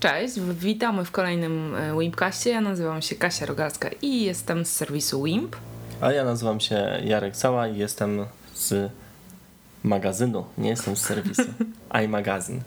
[0.00, 2.50] Cześć, witamy w kolejnym e, Wimpcaście.
[2.50, 5.56] Ja nazywam się Kasia Rogalska i jestem z serwisu Wimp.
[6.00, 8.92] A ja nazywam się Jarek Cała i jestem z
[9.84, 11.42] magazynu, nie jestem z serwisu,
[12.04, 12.60] iMagazyn.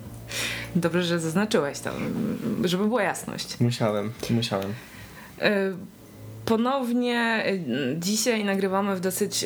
[0.75, 1.89] Dobrze, że zaznaczyłeś to,
[2.63, 3.59] żeby była jasność.
[3.59, 4.73] Musiałem, musiałem.
[5.41, 5.52] E,
[6.46, 7.54] ponownie e,
[8.00, 9.46] dzisiaj nagrywamy w dosyć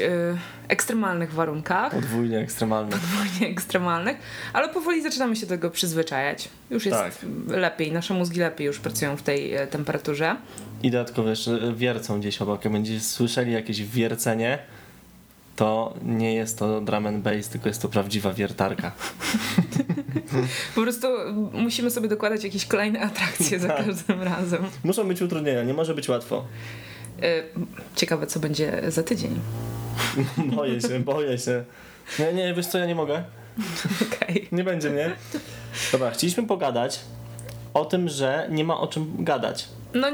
[0.68, 1.92] ekstremalnych warunkach.
[1.92, 3.00] Podwójnie ekstremalnych.
[3.00, 4.18] Podwójnie ekstremalnych,
[4.54, 6.50] ale powoli zaczynamy się do tego przyzwyczajać.
[6.70, 7.14] Już jest tak.
[7.48, 10.36] lepiej, nasze mózgi lepiej już pracują w tej temperaturze.
[10.84, 12.64] I dodatkowo jeszcze wiercą gdzieś obok.
[12.66, 14.60] Jak będziecie słyszeli jakieś wiercenie,
[15.56, 18.92] to nie jest to drum and bass, tylko jest to prawdziwa wiertarka.
[20.76, 21.08] po prostu
[21.54, 23.86] musimy sobie dokładać jakieś kolejne atrakcje za tak.
[23.86, 24.64] każdym razem.
[24.84, 26.46] Muszą być utrudnienia, nie może być łatwo.
[27.22, 27.44] E,
[27.96, 29.40] ciekawe, co będzie za tydzień.
[30.56, 31.64] boję się, boję się.
[32.20, 33.24] Nie, nie, wiesz co, ja nie mogę.
[34.06, 34.42] Okay.
[34.52, 35.16] Nie będzie mnie.
[35.92, 37.00] Dobra, chcieliśmy pogadać
[37.74, 39.70] o tym, że nie ma o czym gadać.
[39.94, 40.10] No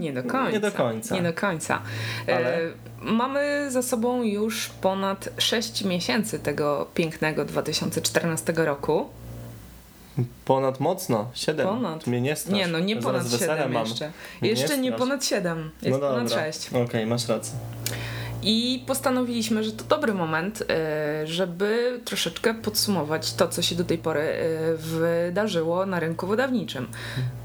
[0.00, 0.50] nie do końca.
[0.50, 1.14] Nie do końca.
[1.14, 1.82] Nie do końca.
[2.26, 2.58] Ale...
[2.58, 2.60] E,
[3.00, 9.08] mamy za sobą już ponad 6 miesięcy tego pięknego 2014 roku.
[10.44, 11.66] Ponad mocno, 7.
[11.66, 12.06] Ponad.
[12.06, 12.54] Mnie nie strasz.
[12.54, 13.86] Nie, no nie ponad 7 mam.
[13.86, 14.12] jeszcze.
[14.42, 16.68] Jeszcze nie, nie ponad 7, jest no ponad 6.
[16.68, 17.58] Okej, okay, masz rację.
[18.42, 23.98] I postanowiliśmy, że to dobry moment, e, żeby troszeczkę podsumować to, co się do tej
[23.98, 26.88] pory e, wydarzyło na rynku wydawniczym.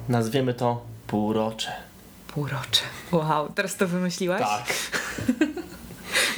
[0.10, 1.72] Nazwiemy to półrocze.
[2.28, 2.82] Półrocze.
[3.12, 4.42] Wow, teraz to wymyśliłaś?
[4.42, 4.74] Tak.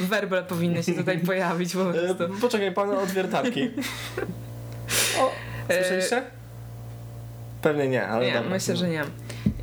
[0.00, 2.40] Werble powinny się tutaj pojawić po e, prostu.
[2.40, 3.70] Poczekaj, pan od wiertarki.
[5.18, 5.32] O,
[5.66, 6.22] słyszeliście?
[7.62, 8.50] Pewnie nie, ale Nie, dobra.
[8.50, 9.04] myślę, że nie.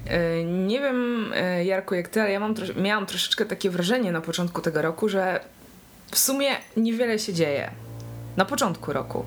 [0.07, 4.21] E, nie wiem, e, Jarku, jak ty, ale ja mam miałam troszeczkę takie wrażenie na
[4.21, 5.39] początku tego roku, że
[6.11, 7.71] w sumie niewiele się dzieje.
[8.37, 9.25] Na początku roku.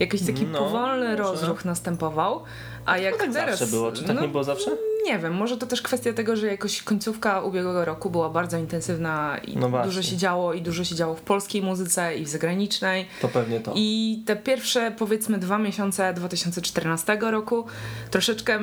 [0.00, 1.16] Jakiś taki no, powolny może.
[1.16, 2.42] rozruch następował,
[2.86, 3.58] a jak tak teraz...
[3.58, 4.70] zawsze było, czy tak no, nie było zawsze?
[5.04, 9.38] Nie wiem, może to też kwestia tego, że jakoś końcówka ubiegłego roku była bardzo intensywna
[9.38, 13.06] i no dużo się działo i dużo się działo w polskiej muzyce i w zagranicznej.
[13.20, 13.72] To pewnie to.
[13.74, 17.66] I te pierwsze powiedzmy dwa miesiące 2014 roku
[18.10, 18.58] troszeczkę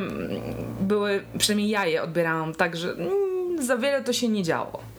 [0.81, 4.93] były, przynajmniej ja je odbierałam tak, że mm, za wiele to się nie działo.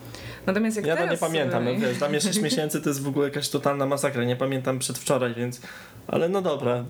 [0.45, 1.19] Natomiast jak ja teraz...
[1.19, 3.85] to nie pamiętam, no, wiesz, dla mnie 6 miesięcy to jest w ogóle jakaś totalna
[3.85, 5.61] masakra, nie pamiętam przedwczoraj, więc...
[6.07, 6.85] Ale no dobra,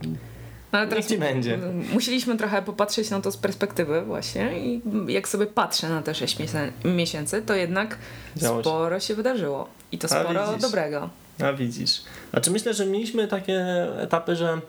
[0.76, 1.60] no, ale teraz będzie.
[1.94, 6.38] Musieliśmy trochę popatrzeć na to z perspektywy właśnie i jak sobie patrzę na te 6
[6.86, 7.98] miesięcy, to jednak
[8.36, 9.08] Działo sporo się.
[9.08, 9.70] się wydarzyło.
[9.92, 11.10] I to sporo dobrego.
[11.44, 12.02] A widzisz.
[12.30, 13.64] Znaczy myślę, że mieliśmy takie
[14.00, 14.62] etapy, że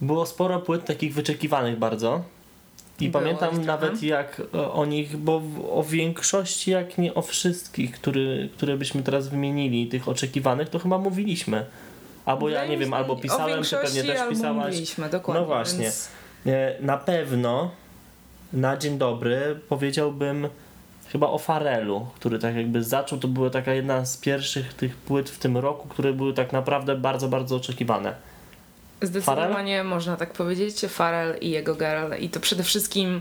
[0.00, 2.24] było sporo płyt takich wyczekiwanych bardzo.
[3.00, 4.42] I było pamiętam nawet jak
[4.72, 10.08] o nich, bo o większości, jak nie o wszystkich, który, które byśmy teraz wymienili, tych
[10.08, 11.66] oczekiwanych, to chyba mówiliśmy.
[12.24, 14.66] Albo ja nie wiem, albo pisałem, czy pewnie też pisałaś.
[14.66, 15.40] Mówiliśmy, dokładnie.
[15.40, 15.84] No właśnie.
[15.84, 16.10] Więc...
[16.80, 17.70] Na pewno
[18.52, 20.48] na dzień dobry powiedziałbym
[21.12, 25.30] chyba o Farelu, który tak jakby zaczął, to była taka jedna z pierwszych tych płyt
[25.30, 28.14] w tym roku, które były tak naprawdę bardzo, bardzo oczekiwane.
[29.02, 29.86] Zdecydowanie Farel?
[29.86, 33.20] można tak powiedzieć, Farel i jego girl i to przede wszystkim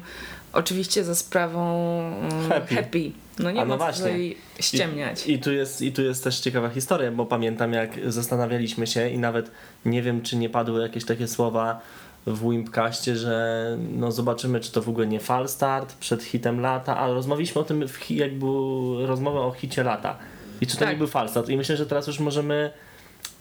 [0.54, 2.76] oczywiście za sprawą mm, Happy.
[2.76, 3.12] happy.
[3.40, 5.28] No nie A no ma tutaj ściemniać.
[5.28, 9.10] I, I, tu jest, I tu jest też ciekawa historia, bo pamiętam jak zastanawialiśmy się
[9.10, 9.52] i nawet
[9.86, 11.82] nie wiem, czy nie padły jakieś takie słowa
[12.28, 17.14] w Wimpcaście, że no zobaczymy, czy to w ogóle nie falstart przed hitem lata, ale
[17.14, 20.18] rozmawialiśmy o tym, jak był rozmowa o hicie lata.
[20.62, 20.90] I czy to tak.
[20.90, 21.50] nie był falstart.
[21.50, 22.72] I myślę, że teraz już możemy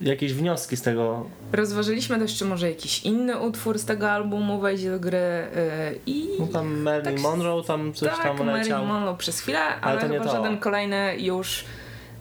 [0.01, 1.27] jakieś wnioski z tego.
[1.53, 6.29] Rozważyliśmy też, czy może jakiś inny utwór z tego albumu wejdzie do gry yy, i...
[6.41, 8.47] No tam Marilyn tak, Monroe tam coś tak, tam leciał.
[8.47, 10.37] Marilyn Monroe przez chwilę, ale, ale to chyba nie to.
[10.37, 11.65] żaden kolejny już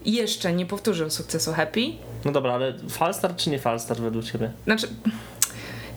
[0.06, 1.82] jeszcze nie powtórzył sukcesu Happy.
[2.26, 4.52] No dobra, ale falstart czy nie falstart według ciebie?
[4.64, 4.88] Znaczy,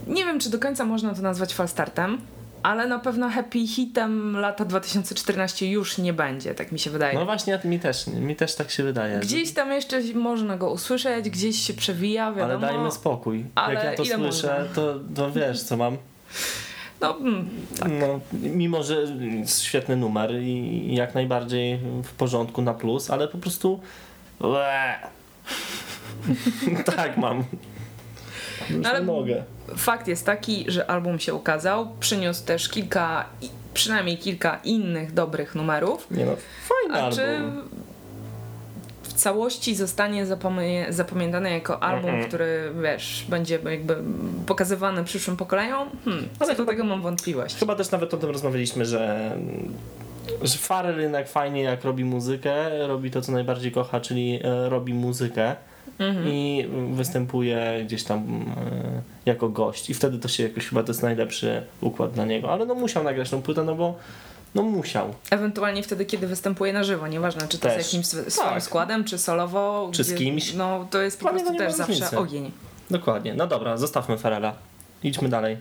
[0.06, 2.18] nie wiem, czy do końca można to nazwać falstartem,
[2.62, 7.14] ale na pewno happy hitem lata 2014 już nie będzie, tak mi się wydaje.
[7.14, 9.18] No właśnie, mi też, mi też tak się wydaje.
[9.18, 12.66] Gdzieś tam jeszcze można go usłyszeć, gdzieś się przewija, wiadomo.
[12.66, 13.46] Ale dajmy spokój.
[13.54, 15.96] Ale Jak ja to słyszę, to, to wiesz, co mam.
[17.00, 17.48] No, mm,
[17.80, 17.88] tak.
[18.00, 23.38] no, mimo, że jest świetny numer i jak najbardziej w porządku na plus, ale po
[23.38, 23.80] prostu
[26.96, 27.44] tak mam.
[28.70, 29.44] Już ale mogę.
[29.76, 33.24] Fakt jest taki, że album się ukazał, przyniósł też kilka,
[33.74, 36.10] przynajmniej kilka innych dobrych numerów.
[36.10, 36.32] Nie no,
[36.68, 37.18] fajny A album.
[37.18, 37.38] czy
[39.02, 40.26] w całości zostanie
[40.88, 42.28] zapamiętany jako album, mm -hmm.
[42.28, 43.96] który wiesz, będzie jakby
[44.46, 45.88] pokazywany przyszłym pokoleniom?
[46.04, 47.56] Hmm, ale do tego mam wątpliwość.
[47.56, 49.30] Chyba też nawet o tym rozmawialiśmy, że
[50.42, 55.56] że jednak fajnie jak robi muzykę, robi to co najbardziej kocha, czyli e, robi muzykę
[56.24, 58.18] i występuje gdzieś tam
[58.56, 59.90] e, jako gość.
[59.90, 62.52] I wtedy to się jakoś chyba to jest najlepszy układ dla niego.
[62.52, 63.94] Ale no musiał nagrać tą płytę, no bo
[64.54, 65.14] no musiał.
[65.30, 67.84] Ewentualnie wtedy, kiedy występuje na żywo, nieważne czy to Też.
[67.84, 68.62] z jakimś sw- swoim Tak.
[68.62, 69.90] składem, czy solowo.
[69.92, 70.54] Czy z kimś.
[70.54, 72.18] No to jest po prostu też ma zawsze różnicy.
[72.18, 72.50] ogień.
[72.90, 73.34] Dokładnie.
[73.34, 74.54] No dobra, zostawmy Farela.
[75.02, 75.56] Idźmy dalej.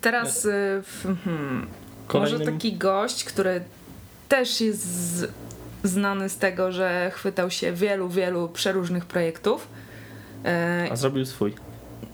[0.00, 0.50] Teraz y,
[0.82, 1.66] w, hmm,
[2.14, 3.64] może taki gość, który
[4.28, 5.30] też jest z,
[5.84, 9.68] znany z tego, że chwytał się wielu, wielu przeróżnych projektów.
[10.44, 11.54] E, A zrobił swój.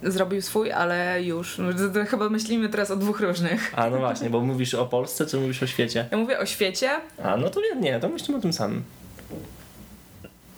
[0.03, 1.57] zrobił swój, ale już.
[1.57, 1.65] no,
[2.07, 3.73] chyba myślimy teraz o dwóch różnych.
[3.75, 6.07] A no właśnie, bo mówisz o Polsce, czy mówisz o świecie?
[6.11, 6.89] Ja mówię o świecie.
[7.23, 8.83] A no to nie, nie to myślimy o tym samym.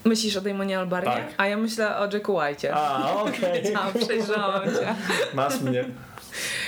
[0.06, 1.12] Myślisz o Damonie Albarnie?
[1.12, 1.34] Tak.
[1.38, 2.70] A ja myślę o Jacku White'cie.
[2.74, 3.54] A, okej.
[3.64, 4.96] Wiedziałam, przejrzałam cię.
[5.34, 5.86] Masz mnie.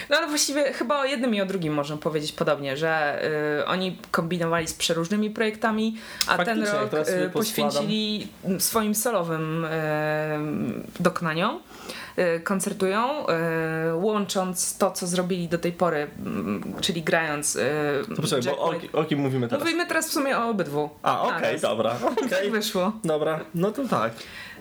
[0.09, 3.21] No ale właściwie chyba o jednym i o drugim można powiedzieć podobnie, że
[3.61, 5.97] y, oni kombinowali z przeróżnymi projektami,
[6.27, 8.27] a ten Faktycznie, jak rok y, poświęcili
[8.59, 9.69] swoim solowym y,
[10.99, 11.59] dokonaniom.
[12.19, 13.25] Y, koncertują,
[13.89, 17.55] y, łącząc to, co zrobili do tej pory, mm, czyli grając.
[17.55, 17.61] Y,
[18.15, 19.63] To poczekaj, bo o, o kim mówimy teraz?
[19.63, 20.89] Mówimy teraz w sumie o obydwu.
[21.03, 21.61] A, okej, Naraz.
[21.61, 21.95] dobra.
[22.15, 22.51] Tak Okej.
[22.51, 22.91] wyszło.
[23.03, 24.13] Dobra, no to tak.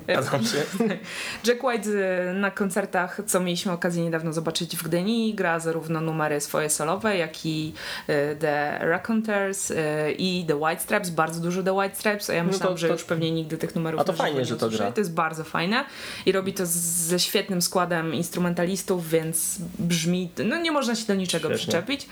[1.46, 6.40] Jack White y, na koncertach, co mieliśmy okazję niedawno zobaczyć w Gdyni, gra zarówno numery
[6.40, 7.72] swoje solowe, jak i
[8.08, 9.76] y, The Raconteurs y,
[10.18, 12.86] i The White Stripes, bardzo dużo The White Stripes, a ja No myślałam, to- że
[12.88, 14.92] to- już pewnie nigdy tych numerów A to fajnie, nie że to gra.
[14.92, 15.84] To jest bardzo fajne
[16.26, 21.48] i robi to ze świetnym składem instrumentalistów, więc brzmi, no nie można się do niczego
[21.48, 21.58] Świetnie.
[21.58, 22.06] przyczepić.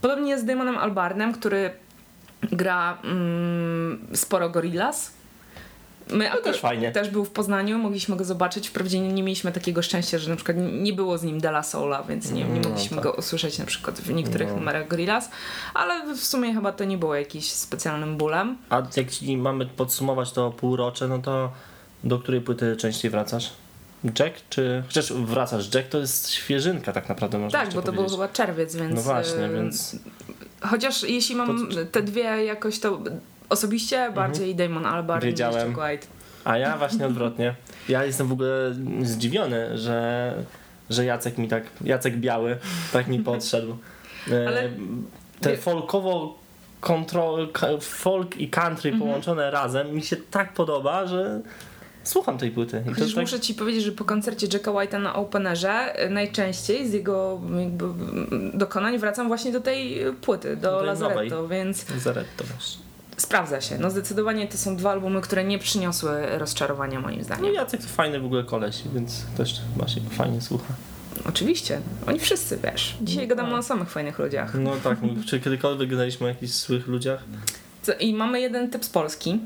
[0.00, 1.70] Podobnie jest z Damonem Albarnem, który
[2.52, 5.15] gra mm, sporo Gorillaz.
[6.10, 6.92] My akurat- też fajnie.
[6.92, 8.68] też był w Poznaniu, mogliśmy go zobaczyć.
[8.68, 12.02] Wprawdzie nie, nie mieliśmy takiego szczęścia, że na przykład nie było z nim Della Soula,
[12.02, 13.04] więc nie, nie No, mogliśmy tak.
[13.04, 14.56] go usłyszeć na przykład w niektórych No.
[14.56, 15.30] numerach Gorillaz,
[15.74, 18.56] ale w sumie chyba to nie było jakimś specjalnym bólem.
[18.70, 21.52] A jak ci mamy podsumować to półrocze, no to
[22.04, 23.52] do której płyty częściej wracasz?
[24.18, 24.82] Jack czy...
[24.86, 28.12] Chociaż wracasz, Jack to jest świeżynka tak naprawdę można tak, bo to był powiedzieć.
[28.18, 28.94] chyba czerwiec, więc...
[28.94, 29.96] No właśnie, e, więc...
[30.60, 32.98] Chociaż jeśli mam To- te dwie jakoś to...
[33.48, 35.52] Osobiście bardziej Damon Albarn niż Mhm.
[35.52, 35.68] Wiedziałem.
[35.78, 36.06] Jack White.
[36.44, 37.54] A ja właśnie odwrotnie.
[37.88, 40.32] Ja jestem w ogóle zdziwiony, że,
[40.90, 42.58] że Jacek mi tak, Jacek Biały
[42.92, 43.76] tak mi podszedł.
[44.32, 44.70] E, Ale-
[45.40, 46.38] Te wie- folkowo
[46.80, 47.48] kontrol,
[47.80, 49.08] folk i country Mhm.
[49.08, 51.40] połączone razem mi się tak podoba, że
[52.04, 52.82] słucham tej płyty.
[52.86, 56.88] I Chociaż tak, muszę ci powiedzieć, że po koncercie Jacka White'a na Openerze y, najczęściej
[56.88, 57.84] z jego jakby
[58.58, 62.78] dokonań wracam właśnie do tej płyty, do Do Lazaretto, więc Zaretto masz.
[63.16, 63.78] Sprawdza się.
[63.78, 67.54] No zdecydowanie to są dwa albumy, które nie przyniosły rozczarowania moim No zdaniem.
[67.54, 70.74] Jacek to fajny w ogóle koleś, więc też chyba się fajnie słucha.
[71.28, 71.80] Oczywiście.
[72.06, 72.96] Oni wszyscy, wiesz.
[73.02, 73.58] Dzisiaj No gadamy tak.
[73.58, 74.54] o samych fajnych ludziach.
[74.54, 77.24] No tak, czy kiedykolwiek gadaliśmy o jakichś złych ludziach?
[77.82, 79.38] Co- I mamy jeden typ z Polski.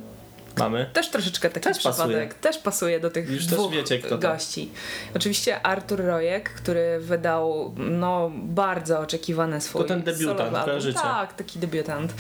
[0.61, 0.87] Mamy.
[0.93, 1.99] Też troszeczkę taki Też przypadek.
[1.99, 2.29] pasuje.
[2.41, 4.19] Też pasuje do tych Już też dwóch wiecie, kto to.
[4.19, 4.71] gości.
[5.17, 10.99] Oczywiście Artur Rojek, który wydał no, bardzo oczekiwane swój ten debiutant, kojarzycie?
[11.01, 12.15] Tak, taki debiutant.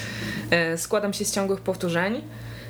[0.50, 2.22] E, Składam się z ciągłych powtórzeń.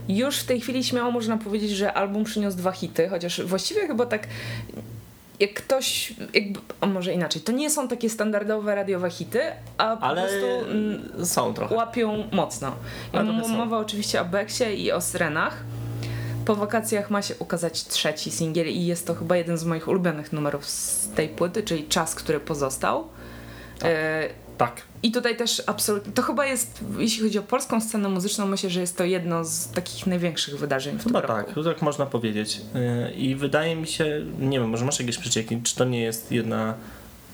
[0.08, 4.06] Już w tej chwili śmiało można powiedzieć, że album przyniósł dwa hity, chociaż właściwie chyba
[4.06, 4.26] tak
[5.40, 9.40] jak ktoś, jakby, może inaczej, to nie są takie standardowe radiowe hity,
[9.78, 11.74] a po Ale prostu mm, są trochę.
[11.74, 12.72] łapią mocno.
[13.12, 13.48] Są.
[13.48, 15.56] mowa oczywiście o Beksie i o Syrenach.
[16.44, 20.32] Po wakacjach ma się ukazać trzeci singiel i jest to chyba jeden z moich ulubionych
[20.32, 23.08] numerów z tej płyty, czyli Czas, który pozostał.
[23.82, 24.28] E,
[24.58, 24.82] Tak.
[25.02, 28.80] I tutaj też absolutnie, to chyba jest, jeśli chodzi o polską scenę muzyczną, myślę, że
[28.80, 31.54] jest to jedno z takich największych wydarzeń w Chyba tym tak, roku.
[31.54, 32.60] to tak można powiedzieć.
[32.74, 36.32] Yy, I wydaje mi się, nie wiem, może masz jakieś przecieki, czy to nie jest
[36.32, 36.74] jedna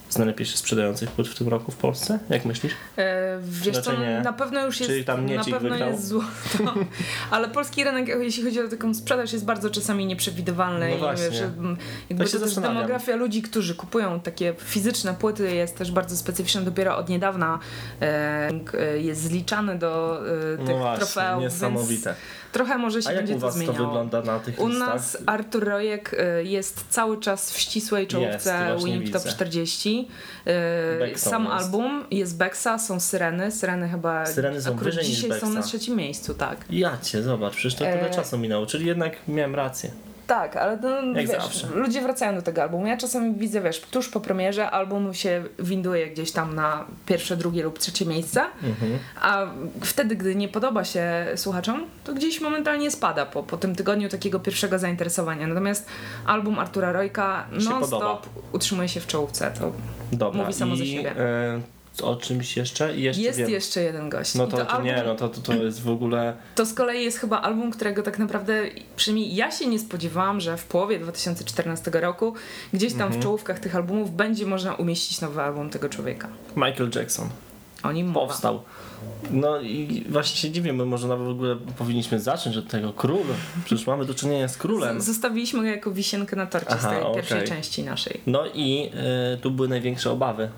[0.08, 2.18] z najlepiej się sprzedających płyt w tym roku w Polsce?
[2.30, 2.72] Jak myślisz?
[2.98, 4.20] E, wiesz co, raczej nie.
[4.20, 5.90] na pewno już jest, Czyli tam na pewno wygrał?
[5.90, 6.28] jest złoto,
[7.30, 11.30] ale polski rynek, jeśli chodzi o taką sprzedaż, jest bardzo czasami nieprzewidywalny No i właśnie.
[11.30, 11.76] wiesz, mm,
[12.10, 16.60] jakby Tak to też demografia ludzi, którzy kupują takie fizyczne płyty jest też bardzo specyficzna,
[16.60, 17.58] dopiero od niedawna
[18.00, 18.50] e,
[18.98, 20.20] jest zliczany do
[20.54, 22.10] e, tych no właśnie, trofeów, niesamowite.
[22.10, 23.86] więc trochę może się A jak będzie u was to to zmieniało.
[23.88, 24.88] wygląda na tych U listach?
[24.94, 29.30] nas Artur Rojek e, jest cały czas w ścisłej czołówce Jest, Top widzę.
[29.30, 30.08] 40.
[30.46, 31.54] E, Beksą Sam jest.
[31.54, 33.50] album jest Beksa, są Syreny.
[33.50, 36.64] Syreny chyba Syreny są wyżej niż dzisiaj są na trzecim miejscu, tak.
[36.70, 39.90] Ja cię, zobacz, przecież to tyle E, czasu minęło, czyli jednak miałem rację.
[40.26, 41.66] Tak, ale no, wiesz, zawsze.
[41.74, 42.86] ludzie wracają do tego albumu.
[42.86, 47.62] Ja czasami widzę, wiesz, tuż po premierze album się winduje gdzieś tam na pierwsze, drugie
[47.62, 48.98] lub trzecie miejsce, Mhm.
[49.20, 49.46] a
[49.84, 54.40] wtedy, gdy nie podoba się słuchaczom, to gdzieś momentalnie spada po, po tym tygodniu takiego
[54.40, 55.46] pierwszego zainteresowania.
[55.46, 55.86] Natomiast
[56.26, 59.50] album Artura Rojka non-stop utrzymuje się w czołówce.
[59.58, 59.72] To
[60.12, 61.10] Dobra, Mówi samo i za siebie.
[61.16, 61.60] E,
[62.02, 62.96] o czymś jeszcze?
[62.96, 63.50] I jeszcze Jest wiem.
[63.50, 64.34] jeszcze jeden gość.
[64.34, 66.36] No I to, to, album, nie, no to, to, to jest w ogóle...
[66.54, 68.62] To z kolei jest chyba album, którego tak naprawdę,
[68.96, 72.34] przynajmniej ja się nie spodziewałam, że w połowie 2014 roku
[72.72, 73.20] gdzieś tam Mhm.
[73.20, 76.28] w czołówkach tych albumów będzie można umieścić nowy album tego człowieka.
[76.56, 77.28] Michael Jackson
[77.82, 78.26] O nim mowa.
[78.26, 78.62] powstał.
[79.30, 82.92] No i właśnie się dziwię, bo może nawet w ogóle powinniśmy zacząć od tego.
[82.92, 83.24] Król.
[83.64, 85.00] Przecież mamy do czynienia z królem.
[85.00, 87.14] Z- Zostawiliśmy go jako wisienkę na torcie z Aha, tej okej.
[87.14, 88.20] pierwszej części naszej.
[88.26, 88.90] No i
[89.34, 90.48] y, tu były największe obawy.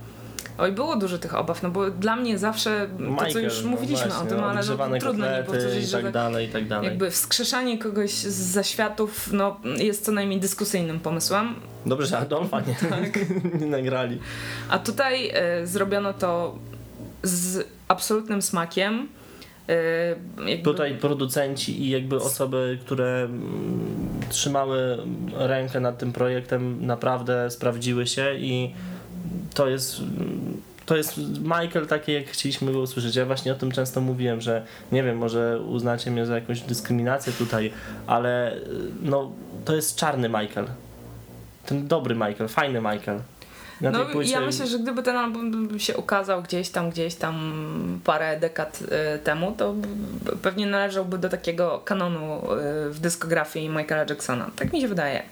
[0.59, 3.71] Oj, było dużo tych obaw, no bo dla mnie zawsze, to co Michael, już no
[3.71, 4.61] mówiliśmy właśnie, o tym, ale
[4.91, 6.89] no, trudno nie powtórzyć, i tak że dalej, i tak dalej.
[6.89, 11.55] jakby wskrzeszanie kogoś z zaświatów no, jest co najmniej dyskusyjnym pomysłem,
[11.87, 13.19] Dobrze, że Adolfa nie, Tak.
[13.61, 14.19] nie nagrali.
[14.71, 16.59] a tutaj e, zrobiono to
[17.23, 19.09] z absolutnym smakiem.
[19.69, 20.09] E,
[20.51, 23.99] jakby, Tutaj producenci i jakby osoby, które mm,
[24.29, 24.99] trzymały
[25.37, 28.75] rękę nad tym projektem naprawdę sprawdziły się i
[29.55, 30.01] to jest
[30.87, 33.17] to jest Michael taki jak chcieliśmy go usłyszeć.
[33.17, 37.33] Ja właśnie o tym często mówiłem, że nie wiem, może uznacie mnie za jakąś dyskryminację
[37.33, 37.73] tutaj,
[38.07, 38.61] ale y,
[39.03, 39.31] no
[39.65, 40.67] to jest czarny Michael.
[41.67, 43.21] Ten dobry Michael, fajny Michael.
[43.81, 48.01] Na No płycie- ja myślę, że gdyby ten album się ukazał gdzieś tam, gdzieś tam
[48.05, 49.75] parę dekad e, temu, to
[50.43, 54.51] pewnie należałby do takiego kanonu e, w dyskografii Michaela Jacksona.
[54.57, 55.23] Tak mi się wydaje.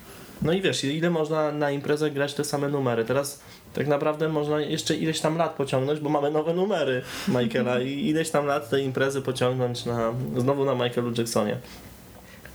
[0.43, 3.05] No i wiesz, ile można na imprezę grać te same numery.
[3.05, 3.41] Teraz
[3.77, 8.31] tak naprawdę można jeszcze ileś tam lat pociągnąć, bo mamy nowe numery Michaela i ileś
[8.31, 11.59] tam lat tej imprezy pociągnąć na, znowu na Michaelu Jacksonie.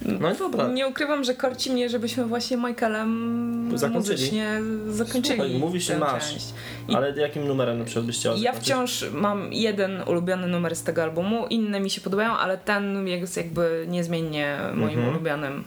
[0.06, 0.68] No i dobra.
[0.68, 4.14] Nie ukrywam, że korci mnie, żebyśmy właśnie Michaelem Zakończyli.
[4.14, 4.50] muzycznie
[4.90, 6.34] zakończyli Słuchaj, mówisz, tę że masz.
[6.34, 6.46] część.
[6.88, 8.64] I Ale jakim numerem na przykład byś chciał ja zakończyć?
[8.66, 13.38] wciąż mam jeden ulubiony numer z tego albumu, inne mi się podobają, ale ten jest
[13.38, 15.10] jakby niezmiennie moim Mhm.
[15.16, 15.64] ulubionym.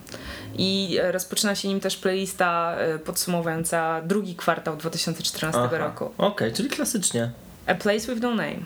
[0.58, 5.78] I rozpoczyna się nim też playlista e, podsumowująca drugi kwartał 2014 Aha.
[5.78, 6.10] roku.
[6.18, 7.30] Okej, czyli klasycznie.
[7.66, 8.56] A Place with No Name.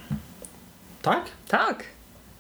[1.03, 1.25] Tak?
[1.49, 1.85] Tak.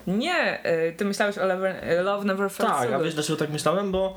[0.09, 3.93] Nie, e, ty myślałeś o Love, Love Never Felt Tak, a wiesz dlaczego tak myślałem?
[3.93, 4.17] Bo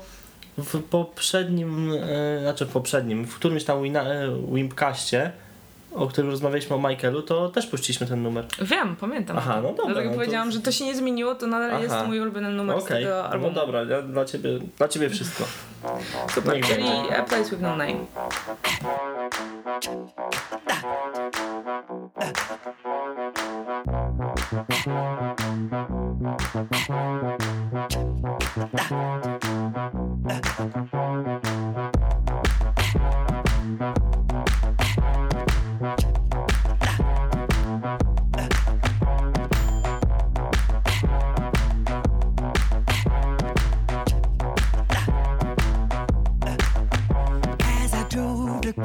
[0.58, 1.92] w poprzednim,
[2.36, 5.32] e, znaczy w poprzednim, w którymś tam wina, e, Wimpcaście,
[5.94, 8.44] o którym rozmawialiśmy o Michaelu, to też puściliśmy ten numer.
[8.62, 9.38] Wiem, pamiętam.
[9.38, 11.80] Aha, no dobra, Dlatego no to- powiedziałam, że to się nie zmieniło, to nadal Aha.
[11.80, 13.52] jest mój ulubiony numer z Okej, tego no albumu.
[13.54, 15.44] dobra, ja, dla, ciebie, dla ciebie wszystko.
[16.34, 16.88] Super, Niech czyli.
[17.18, 17.94] A Place with No Name.
[26.24, 26.66] Uh, uh,
[30.92, 31.51] uh.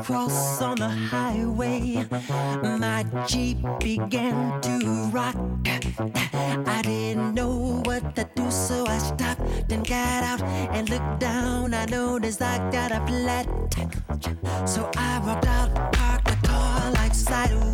[0.07, 2.07] Across on the highway,
[2.79, 5.35] my Jeep began to rock.
[6.65, 11.73] I didn't know what to do, so I stopped and got out and looked down.
[11.73, 13.47] I noticed I got a flat.
[14.65, 17.66] So I walked out, parked the car like sideways,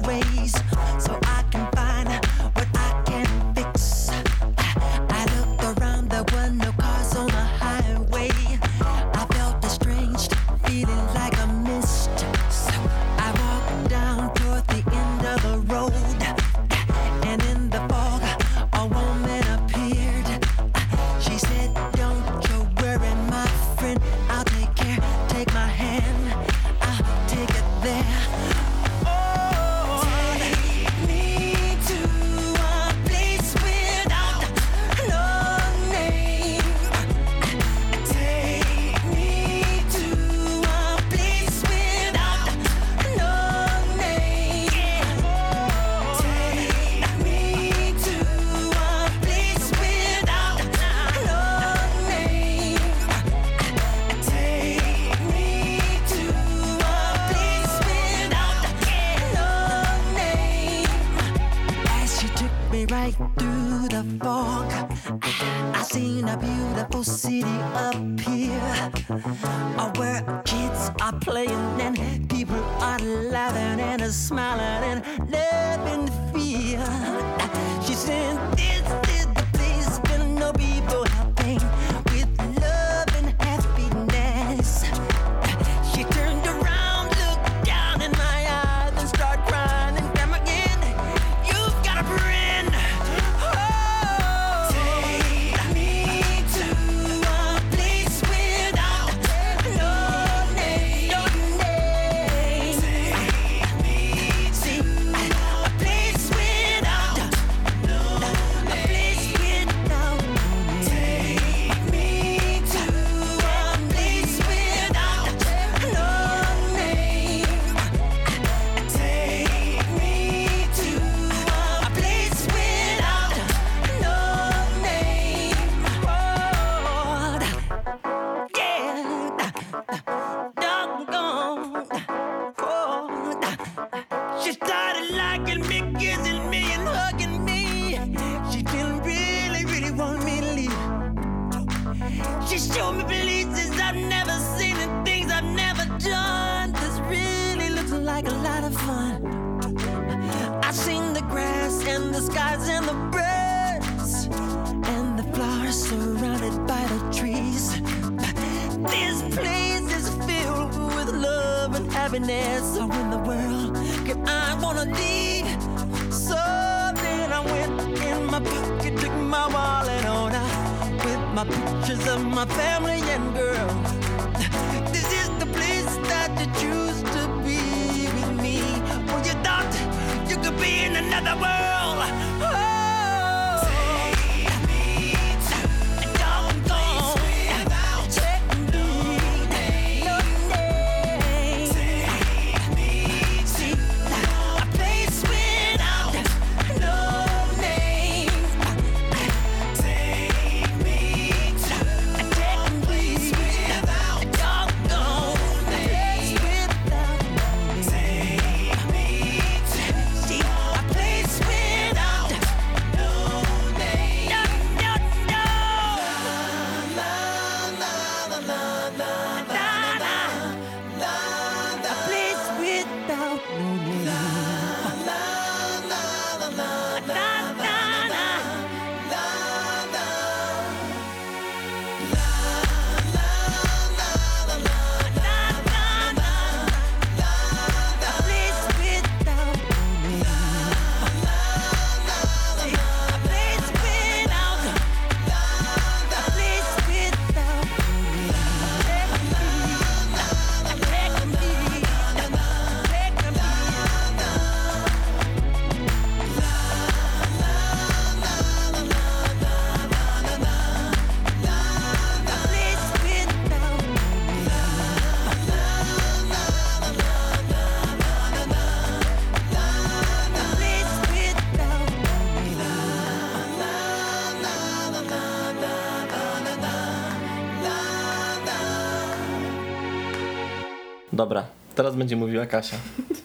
[281.94, 282.78] teraz będzie mówiła Kasia.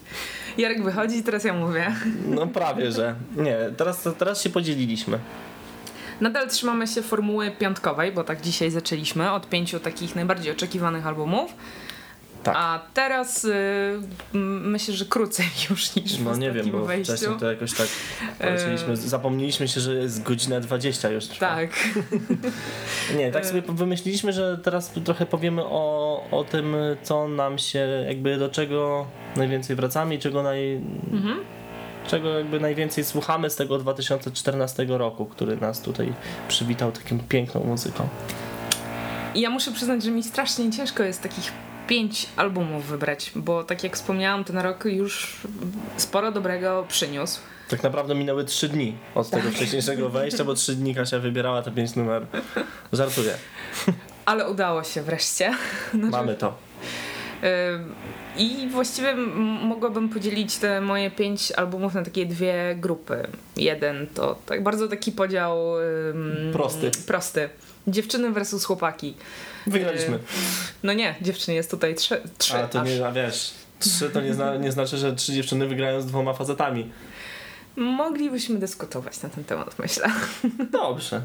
[0.57, 1.95] Jarek wychodzi, teraz ja mówię.
[2.25, 3.15] No prawie, że.
[3.35, 5.19] Nie, teraz, teraz się podzieliliśmy.
[6.21, 11.53] Nadal trzymamy się formuły piątkowej, bo tak dzisiaj zaczęliśmy od pięciu takich najbardziej oczekiwanych albumów.
[12.53, 12.57] Tak.
[12.63, 13.99] A teraz y,
[14.33, 17.13] myślę, że krócej już niż No nie wiem, bo wejściu.
[17.13, 17.87] wcześniej to jakoś tak
[18.39, 18.97] polecieliśmy.
[18.97, 21.47] Zapomnieliśmy się, że jest godzina 20 już trwa.
[21.55, 21.69] Tak.
[23.17, 28.37] Nie, tak sobie wymyśliliśmy, że teraz trochę powiemy o, o tym, co nam się, jakby
[28.37, 30.75] do czego najwięcej wracamy i czego naj...
[31.11, 31.39] Mhm.
[32.07, 36.13] Czego jakby najwięcej słuchamy z tego 2014 roku, który nas tutaj
[36.47, 38.07] przywitał taką piękną muzyką.
[39.35, 41.51] Ja muszę przyznać, że mi strasznie ciężko jest takich
[41.89, 45.37] pięć albumów wybrać, bo tak jak wspomniałam, ten rok już
[45.97, 47.39] sporo dobrego przyniósł.
[47.69, 51.71] Tak naprawdę minęły 3 dni od tego wcześniejszego wejścia, bo 3 dni Kasia wybierała te
[51.71, 52.25] 5 numer.
[52.93, 53.33] Żartuję.
[54.25, 55.53] Ale udało się wreszcie.
[55.93, 56.57] Znaczy, Mamy to.
[57.73, 57.95] Ym,
[58.37, 59.15] I właściwie
[59.61, 63.27] mogłabym podzielić te moje pięć albumów na takie dwie grupy.
[63.57, 65.57] Jeden to tak bardzo taki podział
[66.53, 66.91] Prosty.
[67.07, 67.49] prosty.
[67.87, 69.13] Dziewczyny versus chłopaki.
[69.67, 70.11] Wygraliśmy.
[70.11, 70.19] Yy,
[70.83, 72.21] No nie, dziewczyn jest tutaj trzy.
[72.37, 72.87] trzy A to aż.
[72.89, 76.33] nie, a wiesz, trzy to nie, zna, nie znaczy, że trzy dziewczyny wygrają z dwoma
[76.33, 76.91] facetami.
[77.75, 80.07] Moglibyśmy dyskutować na ten temat, myślę.
[80.71, 81.21] Dobrze.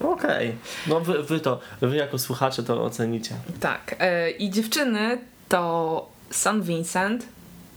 [0.00, 0.54] Okej.
[0.86, 3.34] No wy, wy to, wy jako słuchacze to ocenicie.
[3.60, 3.96] Tak.
[3.98, 6.62] e, I dziewczyny to St.
[6.62, 7.26] Vincent,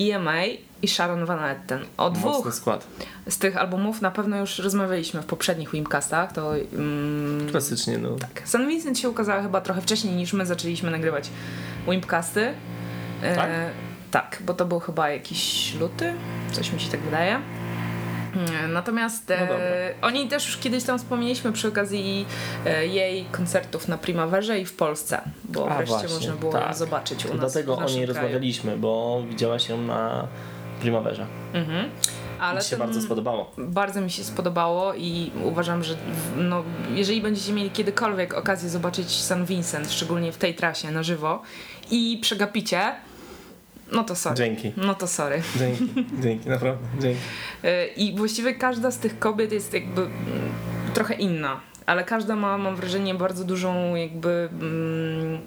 [0.02, 0.46] EMA
[0.82, 1.80] i Sharon Van Etten.
[1.98, 2.88] O dwóch skład.
[3.30, 6.34] z tych albumów na pewno już rozmawialiśmy w poprzednich Wimcastach.
[6.34, 8.16] To mm, Klasycznie, no.
[8.16, 8.42] tak.
[8.46, 8.58] St.
[8.68, 11.30] Vincent się ukazała chyba trochę wcześniej niż my zaczęliśmy nagrywać
[11.90, 12.54] Wimpcasty.
[13.22, 13.50] E, Tak?
[14.12, 16.14] tak, bo to był chyba jakiś luty,
[16.52, 17.40] coś mi się tak wydaje.
[18.70, 22.26] Natomiast No e, oni też już kiedyś tam wspomnieliśmy przy okazji
[22.66, 26.68] e, jej koncertów na Primaverze i w Polsce, bo A, wreszcie właśnie, można było tak.
[26.68, 27.40] ją zobaczyć u nas.
[27.40, 30.28] Dlatego o niej rozmawialiśmy, bo widziała się na
[30.82, 31.26] Primaverze.
[31.54, 31.90] Mhm.
[32.40, 33.52] Ale Mi się bardzo spodobało.
[33.58, 35.96] Bardzo mi się spodobało i uważam, że
[36.36, 36.64] no,
[36.94, 41.42] jeżeli będziecie mieli kiedykolwiek okazję zobaczyć San Vincent, szczególnie w tej trasie na żywo
[41.92, 42.96] i przegapicie,
[43.92, 44.36] no to sorry.
[44.36, 44.72] Dzięki.
[44.78, 45.42] No to sorry.
[45.60, 45.90] Dzięki,
[46.24, 47.20] dzięki, naprawdę, dzięki.
[47.64, 50.14] Y, I właściwie każda z tych kobiet jest jakby mm,
[50.94, 55.40] trochę inna, ale każda ma, mam wrażenie, bardzo dużą jakby mm,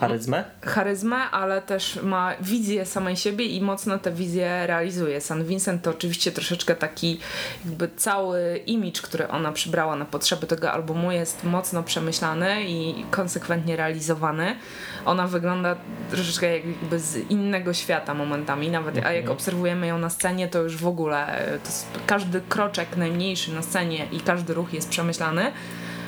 [0.00, 0.44] charyzmę?
[0.62, 5.20] charyzmę, ale też ma wizję samej siebie i mocno tę wizję realizuje.
[5.20, 7.18] San Vincent to oczywiście troszeczkę taki
[7.64, 13.76] jakby cały image, który ona przybrała na potrzeby tego albumu jest mocno przemyślany i konsekwentnie
[13.76, 14.56] realizowany.
[15.04, 15.76] Ona wygląda
[16.10, 20.76] troszeczkę jakby z innego świata momentami, nawet a jak obserwujemy ją na scenie, to już
[20.76, 21.58] w ogóle e,
[22.06, 25.52] każdy kroczek najmniejszy na scenie i każdy ruch jest przemyślany.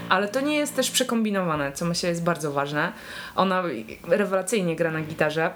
[0.08, 2.92] Ale to nie jest też przekombinowane, co myślę jest bardzo ważne.
[3.36, 3.62] Ona
[4.08, 5.50] rewelacyjnie gra na gitarze.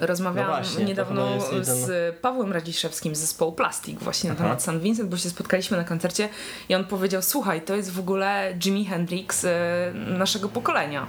[0.00, 4.44] Rozmawiałam No właśnie, niedawno z Pawłem Radziszewskim z zespołu Plastik właśnie na Aha.
[4.44, 6.28] temat San Vincent, bo się spotkaliśmy na koncercie
[6.68, 11.06] i on powiedział, słuchaj, to jest w ogóle Jimi Hendrix e, naszego pokolenia.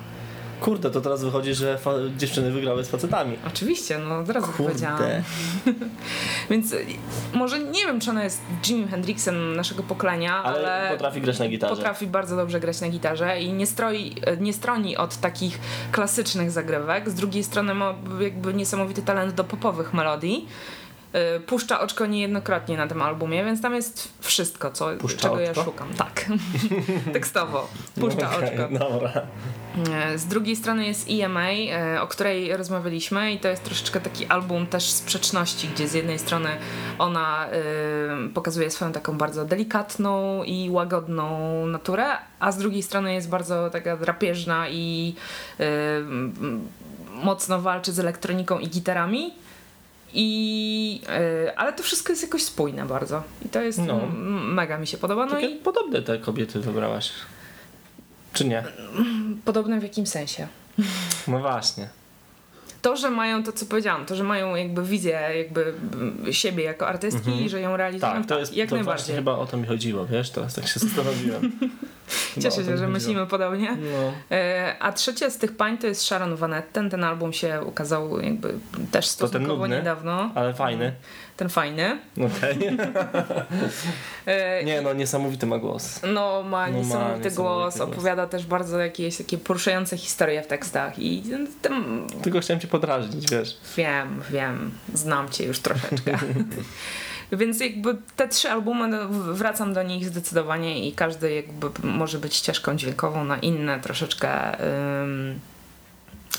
[0.62, 1.78] Kurde, to teraz wychodzi, że
[2.18, 3.38] dziewczyny wygrały z facetami.
[3.48, 4.98] Oczywiście, no od razu powiedziałam.
[4.98, 5.24] Kurde.
[6.50, 6.86] Więc y,
[7.34, 11.48] może nie wiem, czy ona jest Jimi Hendrixem naszego pokolenia, Ale, ale, potrafi grać na
[11.48, 11.76] gitarze.
[11.76, 15.60] potrafi bardzo dobrze grać na gitarze i nie, stroi, nie stroni od takich
[15.92, 17.10] klasycznych zagrywek.
[17.10, 20.48] Z drugiej strony ma jakby niesamowity talent do popowych melodii.
[21.16, 25.52] Y, Puszcza oczko niejednokrotnie na tym albumie, więc tam jest wszystko, co, Puszcza czego ja
[25.52, 25.64] oczko?
[25.64, 25.94] szukam.
[25.94, 26.26] Tak.
[27.14, 27.68] Tekstowo.
[28.00, 28.80] Puszcza Okej, oczko.
[28.80, 29.12] Dobra.
[29.94, 34.26] E, Z drugiej strony jest EMA, e, o której rozmawialiśmy i to jest troszeczkę taki
[34.26, 36.50] album też sprzeczności, gdzie z jednej strony
[37.00, 37.48] ona
[38.34, 42.06] pokazuje swoją taką bardzo delikatną i łagodną naturę,
[42.40, 45.16] a z drugiej strony jest bardzo taka drapieżna i
[47.24, 49.34] mocno walczy z elektroniką i gitarami.
[50.14, 53.24] I, e, ale to wszystko jest jakoś spójne bardzo.
[53.46, 54.00] I to jest No.
[54.44, 55.26] mega mi się podoba.
[55.26, 57.12] No Takie i podobne te kobiety wybrałaś.
[58.34, 58.64] Czy nie?
[59.46, 60.48] podobne w jakim sensie?
[61.28, 61.90] No właśnie.
[62.82, 65.74] To, że mają to, co powiedziałam, to, że mają jakby wizję jakby
[66.32, 69.16] siebie jako artystki i że ją realizują, Tak, to jest jak to najbardziej.
[69.16, 70.30] chyba o to mi chodziło, wiesz?
[70.30, 71.52] Teraz tak się zastanowiłem.
[72.36, 72.90] Cieszę się, że chodziło.
[72.90, 73.78] myślimy podobnie.
[73.82, 74.14] No.
[74.38, 76.90] E, A trzecia z tych pań to jest Sharon Van Etten.
[76.90, 78.54] Ten album się ukazał jakby
[78.92, 80.32] też stosunkowo niedawno.
[80.36, 80.94] ale fajny.
[81.42, 82.00] Ten fajny.
[82.18, 82.58] Okej.
[84.26, 86.00] E, Nie no, niesamowity ma głos.
[86.04, 87.90] No, ma No, ma niesamowity niesamowity głos, głos.
[87.90, 91.24] opowiada też bardzo jakieś takie poruszające historie w tekstach i
[91.62, 93.58] tam Tylko chciałem cię podrażnić, wiesz.
[93.78, 96.18] Wiem, wiem, znam cię już troszeczkę.
[97.32, 98.98] Więc jakby te trzy albumy, no,
[99.34, 104.60] wracam do nich zdecydowanie i każdy jakby może być ścieżką dźwiękową na inne troszeczkę
[105.04, 105.40] ym,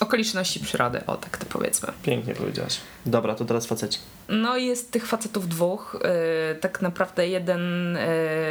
[0.00, 1.88] okoliczności przyrody, o tak to powiedzmy.
[2.02, 2.76] Pięknie powiedziałaś.
[3.06, 3.98] Dobra, to teraz faceci.
[4.28, 5.98] No jest tych facetów dwóch,
[6.48, 7.94] yy, tak naprawdę jeden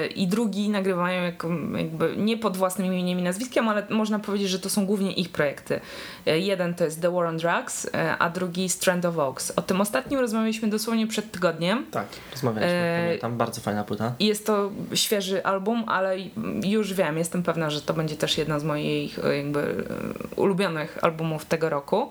[0.02, 4.50] yy, i drugi nagrywają jako, jakby nie pod własnym imieniem i nazwiskiem, ale można powiedzieć,
[4.50, 5.80] że to są głównie ich projekty.
[6.26, 9.52] Yy, jeden to jest The War on Drugs, a drugi Strand of Oaks.
[9.56, 11.86] O tym ostatnim rozmawialiśmy dosłownie przed tygodniem.
[11.92, 13.04] Tak, rozmawialiśmy.
[13.06, 14.14] Pamiętam, bardzo fajna płyta.
[14.20, 16.16] Jest to świeży album, ale
[16.64, 20.98] już wiem, jestem pewna, że to będzie też jedna z moich e, jakby e, ulubionych
[21.02, 22.10] albumów tego roku.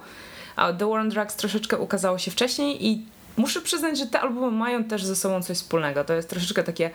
[0.57, 3.03] A The War on Drugs troszeczkę ukazało się wcześniej i
[3.40, 6.05] muszę przyznać, że te albumy mają też ze sobą coś wspólnego.
[6.05, 6.90] To jest troszeczkę takie...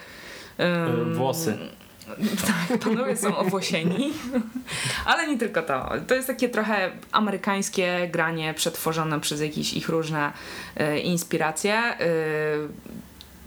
[0.60, 1.58] Eee, Włosy.
[2.70, 4.14] tak, panowie są owłosieni,
[5.06, 5.92] ale nie tylko to.
[6.08, 10.32] To jest takie trochę amerykańskie granie przetworzone przez jakieś ich różne
[10.76, 11.74] e, inspiracje.
[11.74, 11.98] E,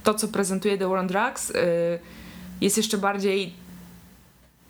[0.04, 1.52] to, co prezentuje The War on Drugs,
[2.60, 3.52] jest jeszcze bardziej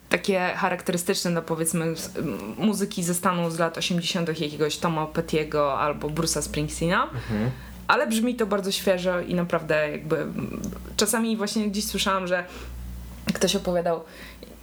[0.08, 1.94] takie charakterystyczne do powiedzmy
[2.58, 4.28] muzyki ze Stanów z lat 80.
[4.28, 7.02] jakiegoś Toma Pettiego albo Bruce'a Springsteena.
[7.02, 7.50] Mhm.
[7.88, 10.26] Ale brzmi to bardzo świeżo i naprawdę jakby
[10.96, 12.44] czasami właśnie gdzieś słyszałam, że
[13.34, 14.00] ktoś opowiadał.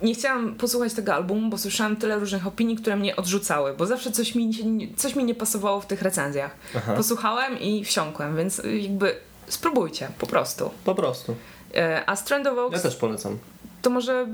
[0.01, 4.11] Nie chciałam posłuchać tego albumu, bo słyszałam tyle różnych opinii, które mnie odrzucały, bo zawsze
[4.11, 4.51] coś mi,
[4.95, 6.55] coś mi nie pasowało w tych recenzjach.
[6.77, 6.93] Aha.
[6.93, 9.15] Posłuchałem i wsiąkłem, więc jakby
[9.47, 10.71] spróbujcie po prostu.
[10.83, 11.35] Po prostu.
[11.75, 13.38] E, A Strand of Ja Oaks też polecam.
[13.81, 14.27] to może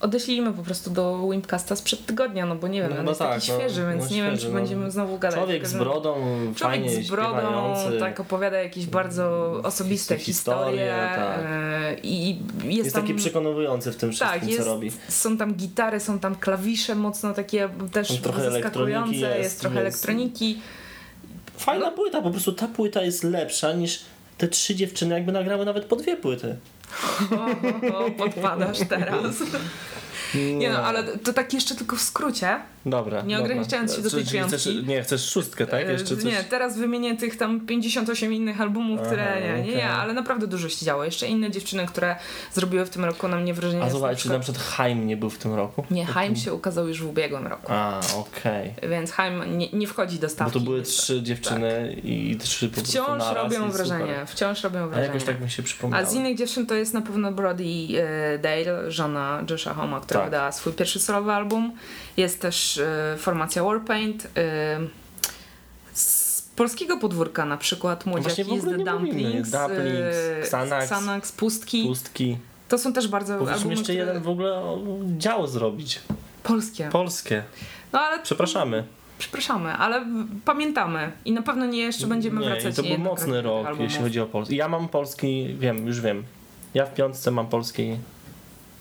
[0.00, 3.34] odeślijmy po prostu do Wimpcasta sprzed tygodnia, no bo nie wiem, No on jest tak,
[3.40, 4.54] taki no, świeży, więc no nie wiem, czy no.
[4.54, 5.38] będziemy znowu gadać.
[5.38, 7.98] Człowiek z brodą, Człowiek fajnie z brodą, śpiewający.
[7.98, 11.38] tak, opowiada jakieś bardzo osobiste historie, tak.
[11.42, 12.28] e, I
[12.64, 14.90] jest, Jest tam, taki przekonujący w tym wszystkim, tak, jest, co robi.
[15.08, 19.86] są tam gitary, są tam klawisze mocno takie też zaskakujące, jest, jest, trochę jest.
[19.86, 20.58] elektroniki.
[21.56, 21.92] Fajna No.
[21.92, 24.00] płyta, po prostu ta płyta jest lepsza niż
[24.38, 26.56] te trzy dziewczyny, jakby nagrały nawet po dwie płyty.
[27.30, 29.36] O, o, o, podpadasz teraz.
[30.34, 32.60] Nie no, ale to tak jeszcze tylko w skrócie.
[32.86, 33.22] Dobra.
[33.22, 33.50] Nie dobra.
[33.52, 34.56] ograniczając się do tej piątki.
[34.58, 35.86] Chcesz, nie, chcesz szóstkę, tak?
[35.86, 36.24] E, Jeszcze coś?
[36.24, 39.76] Nie, teraz wymienię tych tam 58 innych albumów, które Aha, nie, nie, okej.
[39.76, 41.04] nie, ale naprawdę dużo się działo.
[41.04, 42.16] Jeszcze inne dziewczyny, które
[42.52, 43.82] zrobiły w tym roku na mnie wrażenie.
[43.82, 45.84] A zobacz, czy na przykład- Haim nie był w tym roku?
[45.90, 47.66] Nie, Haim się ukazał już w ubiegłym roku.
[47.72, 48.74] A, okej.
[48.90, 50.52] Więc Haim nie, nie wchodzi do Bo stawki.
[50.58, 53.06] to były trzy dziewczyny i trzy po prostu Tak.
[53.06, 54.26] Wciąż robią wrażenie, Super.
[54.26, 55.06] wciąż robią A wrażenie.
[55.06, 56.02] jakoś tak mi się przypomniało.
[56.04, 60.20] A z innych dziewczyn to jest na pewno Brody e, Dale, żona Josha Homa, która
[60.20, 60.30] Tak.
[60.30, 61.72] wydała swój pierwszy solowy album.
[62.16, 64.28] Jest też e, formacja Warpaint.
[64.36, 64.80] E,
[65.92, 68.84] z polskiego podwórka na przykład No Młodziaki z ogóle The.
[68.84, 70.84] Dumplings, Dumplings, e, Xanax.
[70.84, 71.82] Xanax, Pustki.
[71.86, 72.38] Pustki.
[72.68, 73.98] To są też bardzo Powinniśmy jeszcze które...
[73.98, 74.62] jeden w ogóle
[75.18, 76.00] dział zrobić.
[76.42, 76.88] Polskie.
[76.92, 77.42] Polskie.
[77.92, 78.84] No ale Przepraszamy.
[79.18, 80.06] przepraszamy, ale
[80.44, 83.90] pamiętamy i na pewno nie jeszcze będziemy nie, wracać to był mocny rok, albumów.
[83.90, 84.56] jeśli chodzi o polski.
[84.56, 86.24] Ja mam polski, wiem, już wiem.
[86.74, 87.96] Ja w piątce mam polski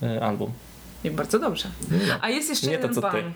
[0.03, 0.51] y, album.
[1.03, 1.67] I bardzo dobrze.
[2.21, 3.07] A jest jeszcze Nie to, jeden co ty.
[3.17, 3.33] pan.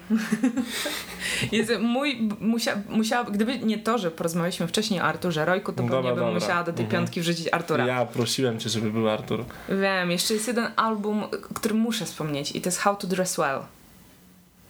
[1.51, 5.95] jest mój, musia, musiała, gdyby nie to, że porozmawialiśmy wcześniej o Arturze Rojku, to Dobra,
[5.97, 6.33] pewnie bym dobra.
[6.33, 6.89] musiała do tej Mhm.
[7.03, 7.85] piątki wrzucić Artura.
[7.87, 9.45] Ja prosiłem cię, żeby był Artur.
[9.69, 11.23] Wiem, jeszcze jest jeden album,
[11.53, 13.59] który muszę wspomnieć i to jest How to Dress Well.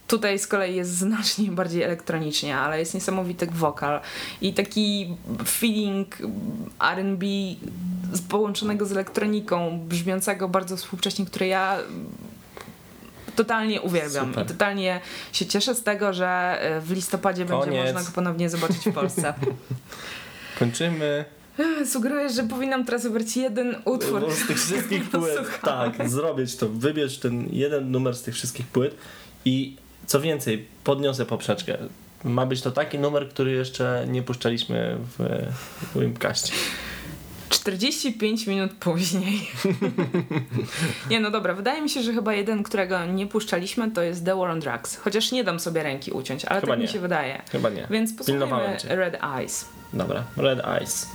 [0.06, 4.00] Tutaj z kolei jest znacznie bardziej elektronicznie, ale jest niesamowity wokal
[4.40, 6.16] i taki feeling
[6.80, 7.26] R&B
[8.28, 11.78] połączonego z elektroniką, brzmiącego bardzo współcześnie, które ja
[13.36, 14.44] totalnie uwielbiam Super.
[14.44, 15.00] i totalnie
[15.32, 16.28] się cieszę z tego, że
[16.60, 17.84] e, w listopadzie będzie Koniec.
[17.84, 19.34] można go ponownie zobaczyć w Polsce.
[20.58, 21.24] Kończymy.
[21.86, 24.32] Sugeruję, że powinnam teraz wybrać jeden utwór.
[24.32, 26.68] Z tych wszystkich płyt, tak, zrobić to.
[26.68, 28.96] Wybierz ten jeden numer z tych wszystkich płyt
[29.44, 31.78] i co więcej, podniosę poprzeczkę.
[32.24, 35.44] Ma być to taki numer, który jeszcze nie puszczaliśmy w,
[35.94, 36.52] w Wimpkaście.
[37.54, 39.50] 45 minut później.
[41.10, 44.36] nie, no dobra, wydaje mi się, że chyba jeden, którego nie puszczaliśmy, to jest The
[44.36, 44.96] War on Drugs.
[44.96, 46.92] Chociaż nie dam sobie ręki uciąć, ale Chyba tak mi nie.
[46.92, 47.42] się wydaje.
[47.52, 47.86] Chyba nie.
[47.90, 48.76] Więc posłuchajmy.
[48.88, 49.68] Red Eyes.
[49.92, 51.08] Dobra, Red Eyes.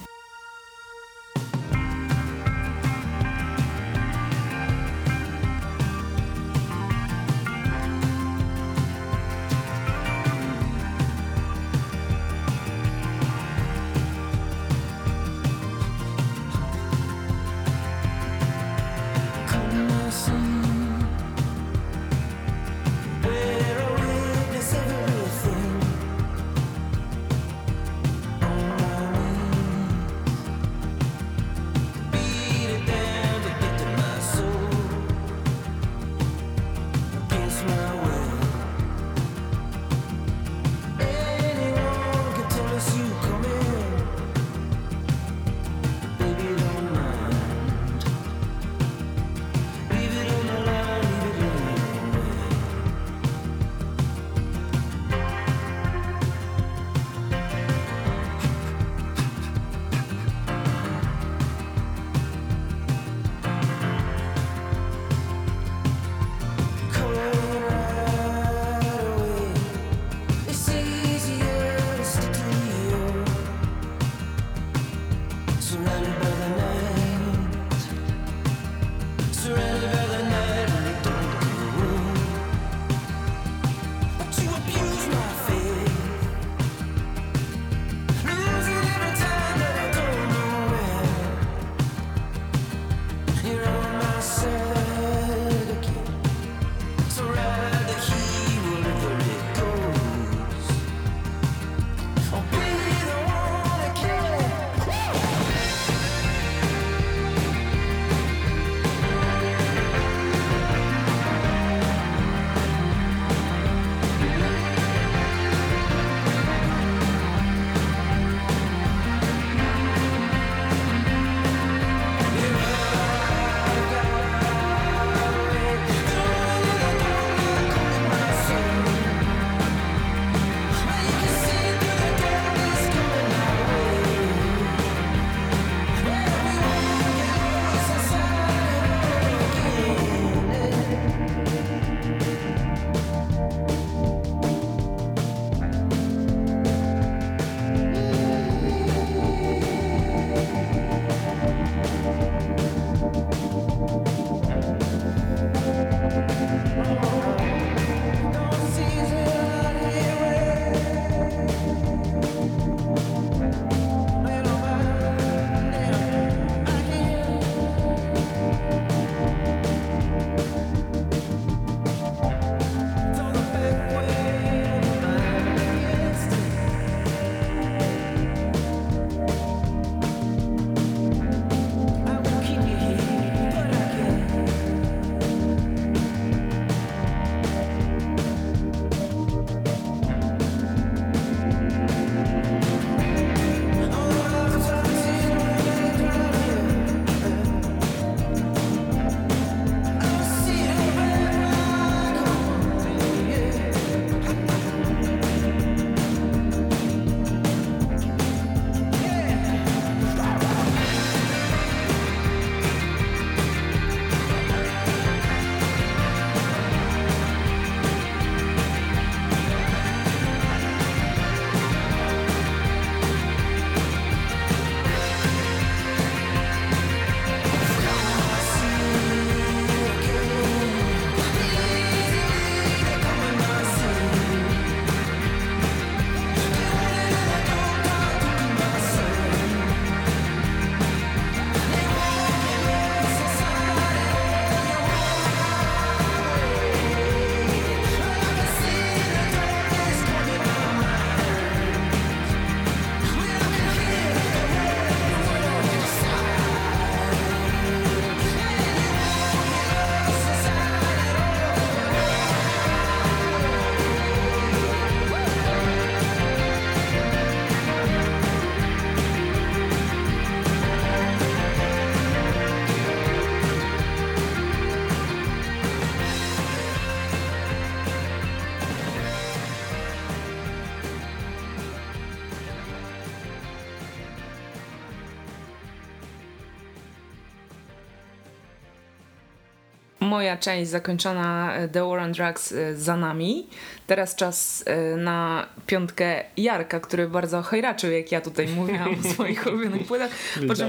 [290.10, 293.48] Moja część zakończona e, The War on Drugs e, za nami.
[293.88, 299.46] Teraz czas e, na piątkę Jarka, który bardzo hejraczył, jak ja tutaj mówiłam o swoich
[299.48, 300.10] ulubionych płytach.
[300.48, 300.68] Po czym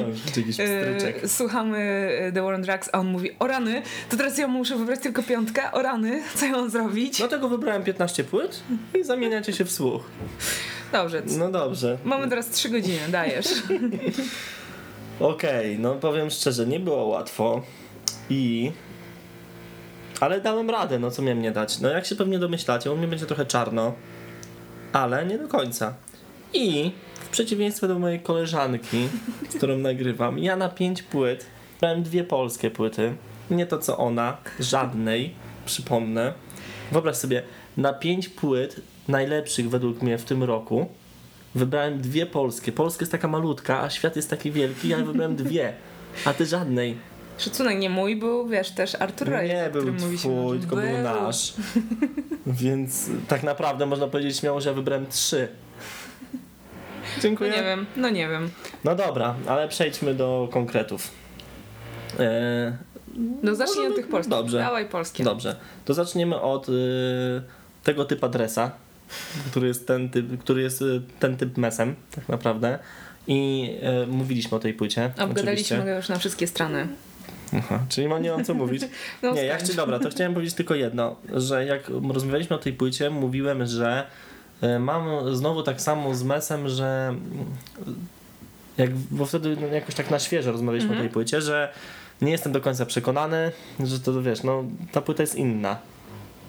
[0.58, 4.76] e, słuchamy The War on Drugs, a on mówi o rany, to teraz ja muszę
[4.76, 7.18] wybrać tylko piątkę, o rany, co ja mam zrobić?
[7.18, 8.62] Dlatego wybrałem 15 płyt
[9.00, 10.02] i zamieniacie się w słuch.
[10.92, 11.98] Dobrze, No dobrze.
[12.04, 13.46] mamy teraz 3 godziny, dajesz.
[15.20, 17.62] Okej, no powiem szczerze, nie było łatwo
[18.30, 18.72] i...
[20.20, 21.80] Ale dałem radę, no co miałem nie dać.
[21.80, 23.92] No jak się pewnie domyślacie, u mnie będzie trochę czarno,
[24.92, 25.94] ale nie do końca.
[26.52, 29.08] I w przeciwieństwie do mojej koleżanki,
[29.50, 31.46] z którą nagrywam, ja na pięć płyt
[31.80, 33.14] brałem dwie polskie płyty.
[33.50, 35.34] Nie to co ona, żadnej,
[35.66, 36.32] przypomnę.
[36.92, 37.42] Wyobraź sobie,
[37.76, 40.86] na pięć płyt najlepszych według mnie w tym roku
[41.54, 42.72] wybrałem dwie polskie.
[42.72, 45.72] Polska jest taka malutka, a świat jest taki wielki, ja wybrałem dwie,
[46.24, 46.96] a ty żadnej.
[47.40, 51.52] Szacunek nie mój był, wiesz, też Artur Ray, Nie o był twój, tylko był nasz.
[52.46, 55.48] Więc tak naprawdę można powiedzieć śmiało, że ja wybrałem trzy.
[57.16, 57.50] No Dziękuję.
[57.50, 58.50] nie wiem, no nie wiem.
[58.84, 61.10] No dobra, ale przejdźmy do konkretów.
[62.18, 62.76] E,
[63.42, 64.30] No zacznij Możemy- od tych polskich.
[64.30, 64.58] dobrze.
[64.58, 65.24] Dawaj polskie.
[65.24, 66.72] dobrze, to zaczniemy od y,
[67.84, 68.70] tego typu adresa,
[69.50, 72.78] który jest ten typ, który jest y, ten typ mesem, tak naprawdę.
[73.26, 73.70] I
[74.04, 75.04] y, mówiliśmy o tej płycie.
[75.14, 75.78] Obgadaliśmy oczywiście.
[75.84, 76.88] go już na wszystkie strony.
[77.58, 78.82] Aha, czyli ma nie mam co mówić.
[79.22, 81.82] No, nie, ja chci, dobra, to chciałem powiedzieć tylko jedno, że jak
[82.12, 84.06] rozmawialiśmy o tej płycie, mówiłem, że
[84.62, 87.14] e, mam znowu tak samo z Mesem, że
[88.78, 91.00] jak, bo wtedy no, jakoś tak na świeżo rozmawialiśmy Mhm.
[91.00, 91.72] o tej płycie, że
[92.22, 93.52] nie jestem do końca przekonany,
[93.84, 95.78] że to wiesz, no ta płyta jest inna.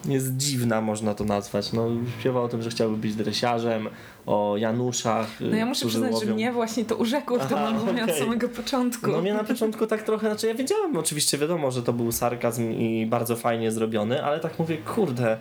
[0.04, 1.72] Jest dziwna, można to nazwać.
[1.72, 1.88] No,
[2.20, 3.88] śpiewa o tym, że chciałby być dresiarzem,
[4.26, 5.26] o Januszach.
[5.40, 6.34] No ja muszę przyznać, że łowią.
[6.34, 8.20] mnie właśnie to urzekło w tym albumie od okej.
[8.22, 9.10] samego początku.
[9.10, 12.72] No mnie na początku tak trochę, znaczy ja wiedziałem oczywiście, wiadomo, że to był sarkazm
[12.72, 15.38] i bardzo fajnie zrobiony, ale tak mówię, kurde,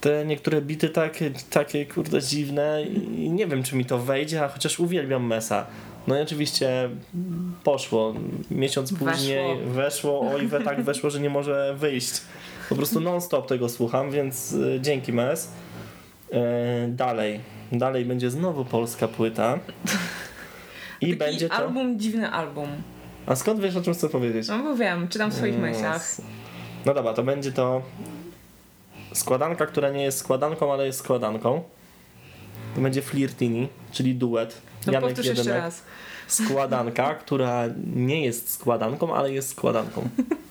[0.00, 2.82] te niektóre bity takie, takie kurde dziwne
[3.18, 5.66] i nie wiem, czy mi to wejdzie, a chociaż uwielbiam Mesa.
[6.06, 6.90] No i oczywiście
[7.64, 8.14] poszło.
[8.50, 9.08] Miesiąc Weszło.
[9.08, 12.20] później weszło, oj, we tak weszło, że nie może wyjść.
[12.68, 15.50] Po prostu non-stop tego słucham, więc y, dzięki Mes.
[16.32, 17.40] E, dalej.
[17.72, 19.58] Dalej będzie znowu polska płyta.
[21.00, 21.54] I Taki będzie to...
[21.54, 22.68] album, dziwny album.
[23.26, 24.48] A skąd wiesz, o czym chcę powiedzieć?
[24.48, 26.16] No bo wiem, czytam w swoich No, myślach.
[26.86, 27.82] No dobra, to będzie to
[29.12, 31.62] składanka, która nie jest składanką, ale jest składanką.
[32.74, 34.62] To będzie Flirtini, czyli duet.
[34.86, 35.62] No Janek powtórz jeszcze Jedynek.
[35.62, 35.82] raz.
[36.26, 37.64] Składanka, która
[37.94, 40.08] nie jest składanką, ale jest składanką.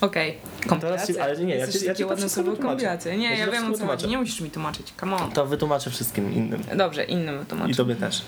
[0.00, 0.34] Okej,
[0.68, 1.14] kompilacja.
[1.14, 3.14] ci- ale nie, ja Jesteś ci- ja takie ci to ładne wszystko kompilacja.
[3.14, 4.08] Nie, Ja ja, to wiem o co chodzi.
[4.08, 4.92] Nie musisz mi tłumaczyć.
[5.00, 5.30] Come on.
[5.30, 6.62] To wytłumaczę wszystkim innym.
[6.76, 7.70] Dobrze, innym wytłumaczę.
[7.70, 8.22] I tobie też.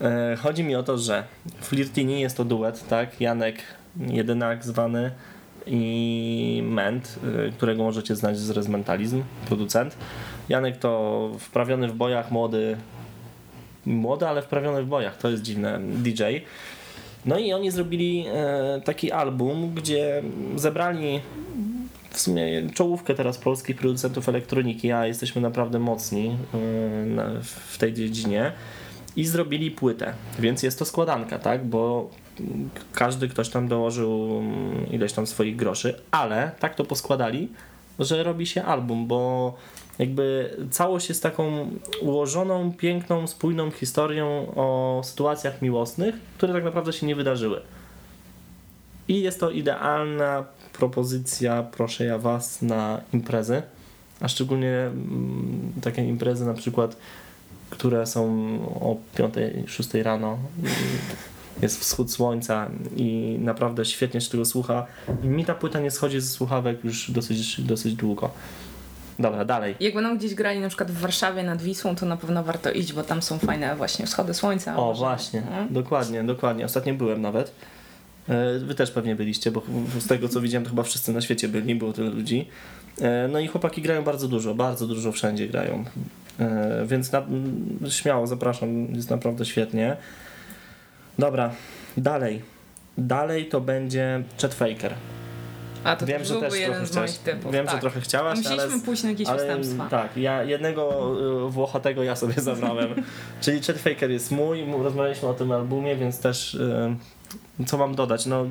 [0.00, 1.24] E, chodzi mi o to, że
[1.60, 3.20] Flirtini jest to duet, tak?
[3.20, 3.56] Janek
[3.96, 5.10] Jedynak zwany
[5.66, 7.18] i Ment,
[7.48, 9.96] y, którego możecie znać z Rezmentalizm, producent.
[10.48, 12.76] Janek to wprawiony w bojach młody,
[13.86, 16.22] młody, ale wprawiony w bojach, to jest dziwne, DJ.
[17.26, 20.22] No i oni zrobili e, taki album, gdzie
[20.56, 21.20] zebrali
[22.10, 26.36] w sumie czołówkę teraz polskich producentów elektroniki, a jesteśmy naprawdę mocni e,
[27.42, 28.52] w tej dziedzinie
[29.16, 32.10] i zrobili płytę, więc jest to składanka, tak, bo
[32.92, 37.48] każdy ktoś tam dołożył mm, ileś tam swoich groszy, ale tak to poskładali,
[37.98, 39.54] że robi się album, bo
[40.00, 41.70] jakby całość jest taką
[42.00, 47.60] ułożoną, piękną, spójną historią o sytuacjach miłosnych, które tak naprawdę się nie wydarzyły.
[49.08, 53.62] I jest to idealna propozycja, proszę ja was, na imprezy,
[54.20, 56.96] a szczególnie mm, takie imprezy na przykład,
[57.70, 58.24] które są
[58.80, 60.38] o 5-6 rano.
[61.62, 64.86] Jest wschód słońca i naprawdę świetnie się tego słucha.
[65.22, 68.30] Mi ta płyta nie schodzi ze słuchawek już dosyć, dosyć długo.
[69.20, 69.74] Dobra, dalej.
[69.80, 72.92] Jak będą gdzieś grali na przykład w Warszawie nad Wisłą, to na pewno warto iść,
[72.92, 74.76] bo tam są fajne właśnie wschody słońca.
[74.76, 75.66] O, Może- właśnie, No.
[75.82, 76.64] dokładnie, dokładnie.
[76.64, 77.52] Ostatnio byłem nawet.
[78.28, 79.62] E, Wy też pewnie byliście, bo
[79.98, 82.48] z tego co widziałem, to chyba wszyscy na świecie byli, było tyle ludzi.
[83.00, 85.84] E, No i chłopaki grają bardzo dużo, bardzo dużo wszędzie grają.
[86.40, 87.22] E, Więc na,
[87.90, 89.96] śmiało zapraszam, jest naprawdę świetnie.
[91.18, 91.50] Dobra,
[91.96, 92.42] dalej.
[92.98, 94.94] Dalej to będzie Chet Faker.
[95.84, 97.36] A to Wiem, też że byłby też jeden trochę z moich chciałaś.
[97.36, 97.52] typów.
[97.52, 97.74] Wiem, tak.
[97.74, 98.80] że trochę chciałaś, Musieliśmy ale...
[98.80, 99.88] pójść na jakieś Ale ustępstwa.
[99.88, 101.12] tak, ja jednego
[101.46, 102.94] y, Włochatego ja sobie zabrałem.
[103.40, 106.96] Czyli Chet Faker jest mój, rozmawialiśmy o tym albumie, więc też y,
[107.66, 108.26] co mam dodać?
[108.26, 108.44] No,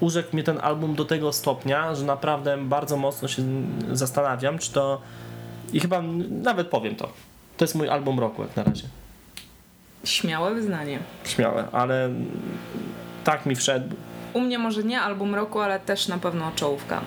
[0.00, 3.42] urzekł mnie ten album do tego stopnia, że naprawdę bardzo mocno się
[3.92, 5.00] zastanawiam, czy to
[5.72, 7.08] i chyba nawet powiem to.
[7.56, 8.84] To jest mój album roku jak na razie.
[10.04, 10.98] Śmiałe wyznanie.
[11.24, 12.10] Śmiałe, ale
[13.24, 13.96] tak mi wszedł.
[14.32, 17.00] U mnie może nie album roku, ale też na pewno czołówka.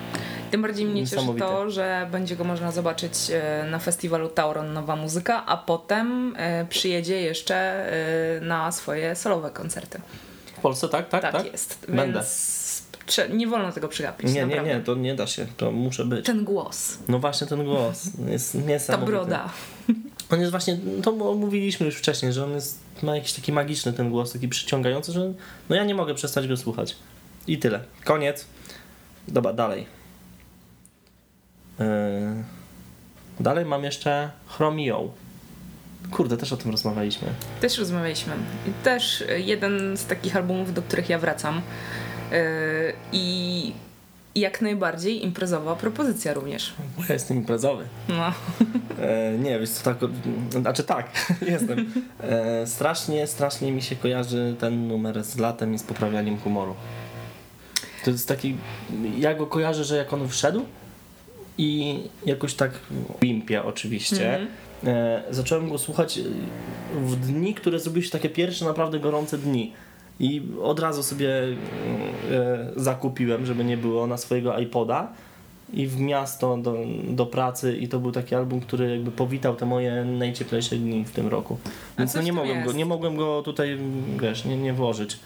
[0.50, 4.96] Tym bardziej mnie cieszy to, że będzie go można zobaczyć e, na festiwalu Tauron Nowa
[4.96, 10.00] Muzyka, a potem e, przyjedzie jeszcze e, na swoje solowe koncerty.
[10.58, 11.52] W Polsce tak, tak, Tak, tak?
[11.52, 11.78] jest.
[11.88, 12.18] Będę.
[12.18, 12.60] Więc
[13.30, 14.26] nie wolno tego przegapić.
[14.26, 14.74] Nie, nie, naprawdę.
[14.74, 16.26] nie, to nie da się, to muszę być.
[16.26, 19.12] Ten głos, No właśnie ten głos jest ta niesamowity.
[19.12, 19.48] broda.
[20.30, 24.10] On jest właśnie, to mówiliśmy już wcześniej, że on jest, ma jakiś taki magiczny ten
[24.10, 25.32] głos, taki przyciągający, że
[25.68, 26.96] no ja nie mogę przestać go słuchać.
[27.50, 27.80] I tyle.
[28.04, 28.46] Koniec.
[29.28, 29.86] Dobra, dalej.
[31.78, 31.84] Yy,
[33.40, 35.10] dalej mam jeszcze Chromio.
[36.10, 37.28] Kurde, też o tym rozmawialiśmy.
[37.60, 38.32] Też rozmawialiśmy.
[38.68, 41.62] I Też jeden z takich albumów, do których ja wracam.
[42.32, 42.42] E,
[43.12, 43.72] I
[44.34, 46.74] jak najbardziej imprezowa propozycja również.
[46.96, 47.84] Bo ja jestem imprezowy.
[48.08, 48.32] No.
[49.00, 50.10] E, nie, wiesz co, tak,
[50.50, 51.06] znaczy tak,
[51.52, 51.92] jestem.
[52.20, 56.74] E, strasznie, strasznie mi się kojarzy ten numer z latem i z poprawianiem humoru.
[58.04, 58.56] To jest taki,
[59.18, 60.62] ja go kojarzę, że jak on wszedł
[61.58, 64.48] i jakoś tak w oczywiście, Mhm.
[64.86, 66.22] e, zacząłem go słuchać e,
[66.96, 69.72] w dni, które zrobiły się takie pierwsze naprawdę gorące dni.
[70.20, 71.54] I od razu sobie e,
[72.76, 75.12] zakupiłem, żeby nie było na swojego iPoda
[75.72, 76.76] i w miasto do,
[77.08, 81.10] do pracy i to był taki album, który jakby powitał te moje najcieplejsze dni w
[81.10, 81.58] tym roku.
[81.98, 83.78] Więc no nie mogłem, go, nie mogłem go tutaj,
[84.22, 85.16] wiesz, nie, nie włożyć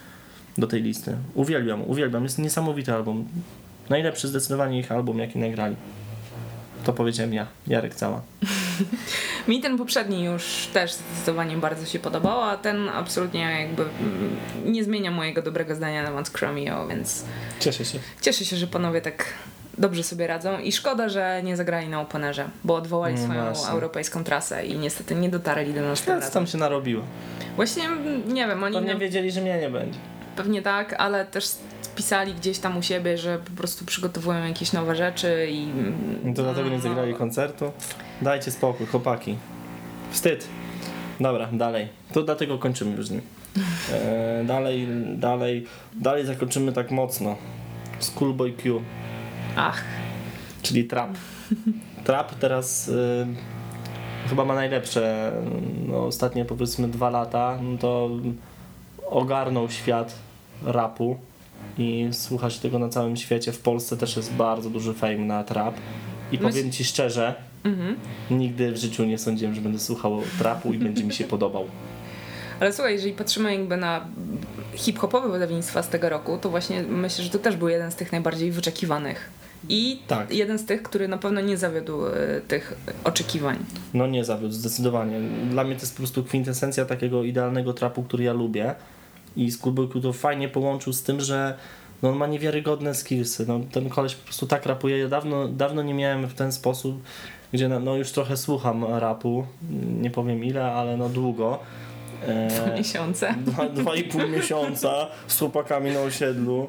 [0.58, 1.16] do tej listy.
[1.34, 2.22] Uwielbiam, uwielbiam.
[2.24, 3.28] Jest niesamowity album.
[3.90, 5.76] Najlepszy zdecydowanie ich album, jaki nagrali.
[6.84, 8.20] To powiedziałem ja, Jarek Cała.
[9.48, 14.36] Mi ten poprzedni już też zdecydowanie bardzo się podobał, a ten absolutnie jakby mm,
[14.72, 17.24] nie zmienia mojego dobrego zdania na temat Chromio, więc
[17.60, 17.98] Cieszę się.
[18.20, 19.24] cieszę się, że panowie tak
[19.78, 23.68] dobrze sobie radzą i szkoda, że nie zagrali na Openerze, bo odwołali No swoją właśnie.
[23.68, 26.30] europejską trasę i niestety nie dotarli do nas razem.
[26.32, 27.02] tam się narobiło.
[27.56, 29.98] Właśnie, mm, nie wiem, oni To nie nam- wiedzieli, że mnie nie będzie.
[30.36, 31.44] Pewnie tak, ale też
[31.96, 35.66] pisali gdzieś tam u siebie, że po prostu przygotowują jakieś nowe rzeczy i...
[36.24, 37.72] No to dlatego nie no, zagrali koncertu.
[38.22, 39.36] Dajcie spokój, chłopaki.
[40.10, 40.48] Wstyd.
[41.20, 41.88] Dobra, dalej.
[42.12, 43.22] To dlatego kończymy już z nim.
[43.92, 47.36] E, dalej, dalej, dalej zakończymy tak mocno.
[47.98, 48.82] Schoolboy Q,
[49.56, 49.84] Ach,
[50.62, 51.10] czyli trap.
[52.04, 53.26] Trap teraz y,
[54.28, 55.32] chyba ma najlepsze,
[55.86, 58.10] no, ostatnie powiedzmy dwa lata, no to
[59.14, 60.14] ogarnął świat
[60.64, 61.18] rapu
[61.78, 63.52] i słucha się tego na całym świecie.
[63.52, 65.74] W Polsce też jest bardzo duży fame na trap.
[66.32, 67.34] I Myśl- powiem ci szczerze,
[67.64, 67.96] mhm.
[68.30, 71.64] nigdy w życiu nie sądziłem, że będę słuchał trapu i będzie mi się podobał.
[72.60, 74.06] Ale słuchaj, jeżeli patrzymy jakby na
[74.74, 78.12] hip-hopowe wydawnictwa z tego roku, to właśnie myślę, że to też był jeden z tych
[78.12, 79.30] najbardziej wyczekiwanych.
[79.68, 80.32] I Tak.
[80.32, 82.12] jeden z tych, który na pewno nie zawiódł e,
[82.48, 83.58] tych oczekiwań.
[83.94, 85.20] No nie zawiódł, zdecydowanie.
[85.50, 88.74] Dla mnie to jest po prostu kwintesencja takiego idealnego trapu, który ja lubię.
[89.36, 89.52] I
[89.88, 91.54] Q to fajnie połączył z tym, że
[92.02, 93.44] no on ma niewiarygodne skillsy.
[93.48, 94.98] No, ten koleś po prostu tak rapuje.
[94.98, 97.02] Ja dawno, dawno nie miałem w ten sposób,
[97.52, 99.46] gdzie no, no już trochę słucham rapu.
[100.00, 101.58] Nie powiem ile, ale no długo.
[102.28, 103.34] E, Miesiące.
[103.46, 106.68] dwa, dwa i pół miesiąca z chłopakami na osiedlu.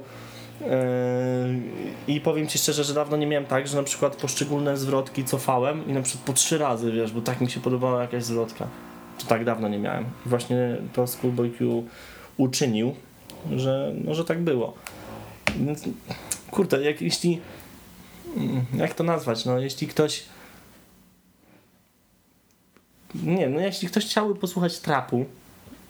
[0.62, 1.62] Eee,
[2.08, 5.88] I powiem Ci szczerze, że dawno nie miałem tak, że na przykład poszczególne zwrotki cofałem
[5.88, 8.68] i na przykład po trzy razy, wiesz, bo tak mi się podobała jakaś zwrotka.
[9.20, 10.04] To tak dawno nie miałem.
[10.26, 11.84] I właśnie to Schoolboy Q
[12.38, 12.96] uczynił,
[13.56, 14.74] że, no, że tak było.
[15.56, 15.84] Więc,
[16.52, 17.40] kurde, jak, jeśli...
[18.38, 19.46] mm, Jak to nazwać?
[19.46, 20.24] No, jeśli ktoś...
[23.24, 25.26] Nie, no jeśli ktoś chciałby posłuchać trapu,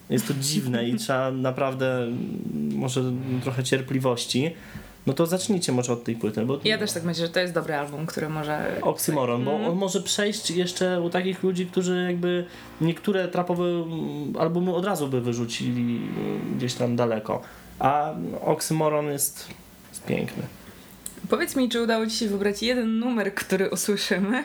[0.10, 3.04] jest to dziwne i trzeba naprawdę mm, może
[3.44, 4.52] trochę cierpliwości,
[5.08, 7.54] no to zacznijcie może od tej płyty, bo Ja też tak myślę, że to jest
[7.54, 8.76] dobry album, który może...
[8.82, 9.72] oksymoron, bo Mhm.
[9.72, 12.46] on może przejść jeszcze u takich ludzi, którzy jakby
[12.82, 17.42] niektóre trapowe mm, albumy od razu by wyrzucili mm, gdzieś tam daleko,
[17.80, 19.48] a oksymoron jest,
[19.90, 20.44] jest piękny.
[21.30, 24.44] Powiedz mi, czy udało Ci się wybrać jeden numer, który usłyszymy?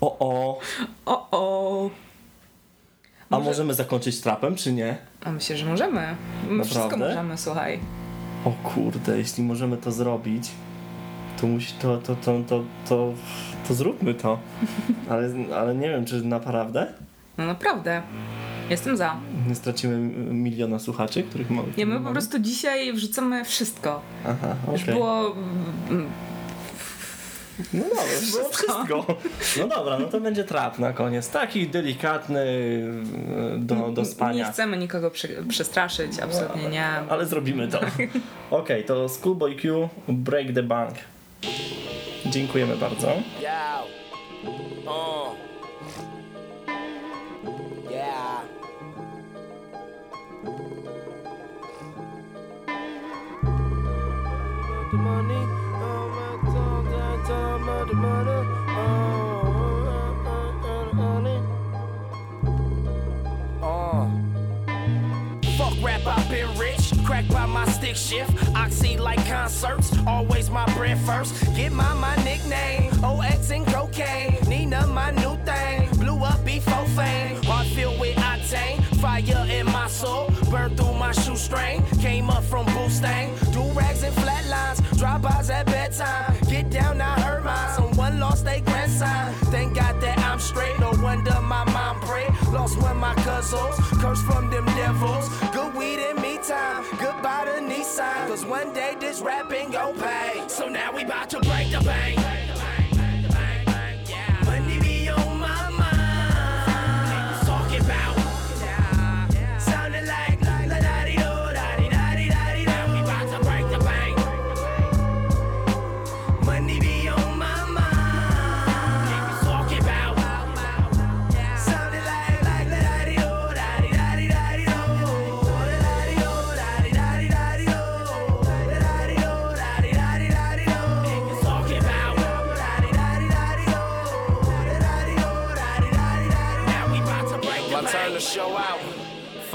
[0.00, 0.58] O, o,
[1.06, 1.90] O, o.
[3.30, 4.96] a Może- możemy zakończyć trapem, czy nie?
[5.24, 6.16] A myślę, że możemy.
[6.50, 7.08] My wszystko Naprawdę?
[7.08, 7.78] możemy, słuchaj.
[8.44, 10.50] O kurde, jeśli możemy to zrobić,
[11.40, 13.12] to musi, to, to, to, to, to,
[13.68, 14.38] to zróbmy to.
[15.10, 16.92] Ale, ale nie wiem, czy naprawdę
[17.38, 18.02] No naprawdę.
[18.70, 19.16] Jestem za.
[19.48, 19.98] nie stracimy
[20.34, 21.68] miliona słuchaczy, których mamy.
[21.78, 24.00] Nie, my po prostu dzisiaj wrzucamy wszystko.
[24.26, 24.94] Aha, Już okej.
[24.94, 25.34] było...
[27.72, 29.06] No dobra, już było wszystko.
[29.58, 31.30] No dobra, no to będzie trap na koniec.
[31.30, 32.40] Taki delikatny
[33.54, 34.52] e, do, do Nie spania.
[34.52, 35.10] chcemy nikogo
[35.48, 36.86] przestraszyć, absolutnie nie.
[36.86, 37.80] Ale zrobimy to.
[38.50, 40.94] Okej, to Schoolboy Q, Break the Bank.
[42.26, 43.06] Dziękujemy bardzo.
[43.06, 43.82] Yeah.
[44.84, 45.21] Yeah.
[67.94, 68.56] Stick shift.
[68.56, 69.96] Oxy like concerts.
[70.06, 71.34] Always my bread first.
[71.54, 72.92] Get my my nickname.
[73.04, 74.36] OX and cocaine.
[74.48, 75.88] Nina, my new thing.
[75.98, 77.42] Blew up before fame.
[77.42, 78.82] Heart filled with octane.
[79.00, 80.30] Fire in my soul.
[80.50, 81.82] Burn through my shoestring.
[82.00, 83.28] Came up from Boostang.
[83.52, 84.78] Do rags and flatlines.
[84.98, 86.36] Drive-bys at bedtime.
[86.48, 87.74] Get down, I heard mine.
[87.76, 89.32] Someone lost their grandson.
[89.50, 90.78] Thank God that I'm straight.
[90.78, 92.30] No wonder my mom prayed.
[92.52, 93.74] Lost of my cousins.
[94.00, 95.28] Curse from them devils.
[95.52, 96.84] Good weed in me time.
[96.98, 98.28] Goodbye to Nissan.
[98.28, 100.44] Cause one day this rapping gon' pay.
[100.48, 102.31] So now we bout to break the bank.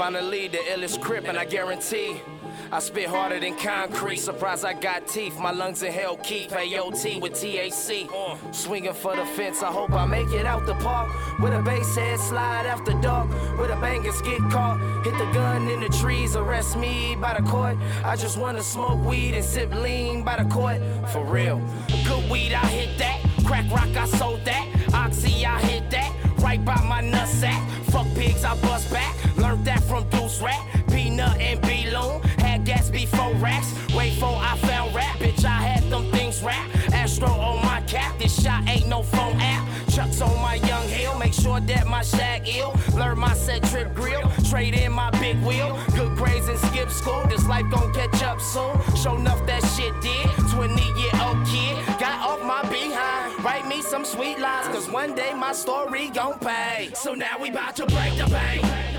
[0.08, 2.22] Finally, the illest crip, and I guarantee.
[2.72, 4.16] I spit harder than concrete.
[4.16, 5.38] Surprise, I got teeth.
[5.38, 6.50] My lungs in hell keep.
[6.50, 8.08] AOT with TAC.
[8.54, 9.62] Swinging for the fence.
[9.62, 11.10] I hope I make it out the park.
[11.40, 13.28] With a bass head slide after dark.
[13.58, 14.78] With a bangers get caught.
[15.04, 16.36] Hit the gun in the trees.
[16.36, 17.76] Arrest me by the court.
[18.02, 20.80] I just wanna smoke weed and sip lean by the court.
[21.12, 21.60] For real.
[22.06, 23.20] Good weed, I hit that.
[23.44, 24.66] Crack rock, I sold that.
[24.94, 26.14] Oxy, I hit that.
[26.38, 27.62] Right by my nutsack.
[27.90, 29.14] Fuck pigs, I bust back.
[29.88, 30.60] From Deuce Rat.
[30.92, 32.20] Peanut and B-Loon.
[32.38, 33.72] Had gas before racks.
[33.96, 35.16] Wait for I found rap.
[35.16, 36.68] Bitch, I had them things rap.
[36.92, 38.18] Astro on my cap.
[38.18, 39.66] This shot ain't no phone app.
[39.90, 41.18] Chucks on my young hill.
[41.18, 42.78] Make sure that my shag ill.
[42.94, 44.30] Learn my set trip grill.
[44.50, 45.78] Trade in my big wheel.
[45.96, 47.24] Good grades and skip school.
[47.30, 48.76] This life gon' catch up soon.
[48.94, 50.28] Show enough that shit did.
[50.50, 51.76] 20 year old kid.
[51.98, 53.42] Got off my behind.
[53.42, 54.68] Write me some sweet lines.
[54.68, 56.90] Cause one day my story gon' pay.
[56.92, 58.97] So now we bout to break the bank.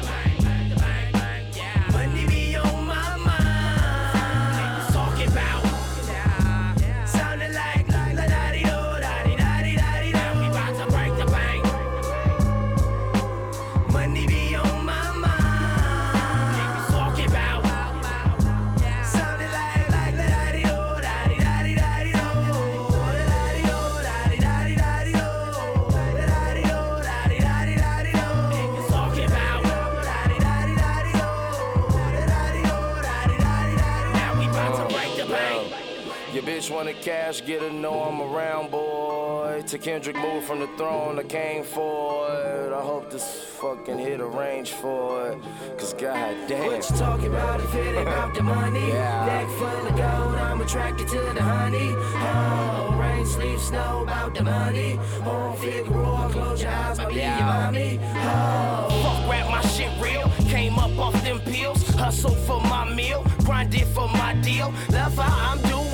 [36.34, 39.64] Your bitch wanna cash, get her, know I'm around, boy.
[39.66, 42.72] To Kendrick move from the throne, I came for it.
[42.72, 43.26] I hope this
[43.60, 45.40] fucking hit a range for it.
[45.80, 46.68] Cause goddamn.
[46.68, 48.90] What you talking about if it ain't about the money?
[48.90, 49.26] Yeah.
[49.26, 51.96] Neck full of gold, I'm attracted to the honey.
[51.96, 55.00] Oh, rain, sleep, snow, about the money.
[55.24, 58.00] Home Figueroa, close your eyes, I'll be your mommy.
[58.04, 60.32] Oh, Fuck rap, my shit real.
[60.48, 61.88] Came up off them pills.
[61.96, 63.26] Hustle for my meal.
[63.46, 64.72] Grinded for my deal.
[64.92, 65.89] Love how I'm doing.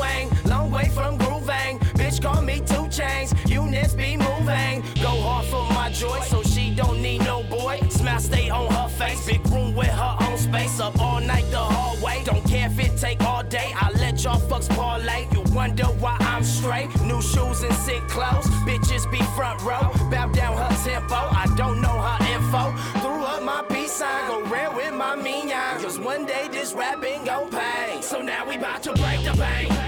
[0.95, 1.77] From grooving.
[1.99, 3.33] Bitch, call me two chains.
[3.45, 4.81] Units be moving.
[5.01, 7.81] Go hard for my joy, so she don't need no boy.
[7.89, 9.25] Smile stay on her face.
[9.27, 10.79] Big room with her own space.
[10.79, 12.23] Up all night the hallway.
[12.23, 13.73] Don't care if it take all day.
[13.75, 15.27] I let y'all fucks parlay.
[15.33, 16.89] You wonder why I'm straight.
[17.01, 18.47] New shoes and sick clothes.
[18.65, 19.91] Bitches be front row.
[20.09, 21.15] Bow down her tempo.
[21.15, 22.71] I don't know her info.
[23.01, 24.27] Threw up my peace sign.
[24.29, 25.59] Go rare with my minion.
[25.81, 27.99] Cause one day this rapping gon' pay.
[28.01, 29.84] So now we bout to break the bank.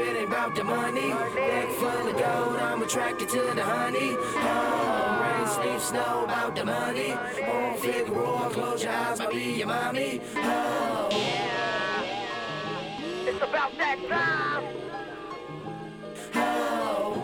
[0.00, 1.08] It ain't about the money?
[1.08, 4.16] Neck full of gold, I'm attracted to the honey.
[4.18, 7.10] Oh, rain, sleep, snow, about the money.
[7.10, 10.20] Home Figueroa, close your eyes, I'll be your mommy.
[10.36, 11.08] Oh,
[13.26, 14.64] it's about that time.
[16.34, 17.22] Oh.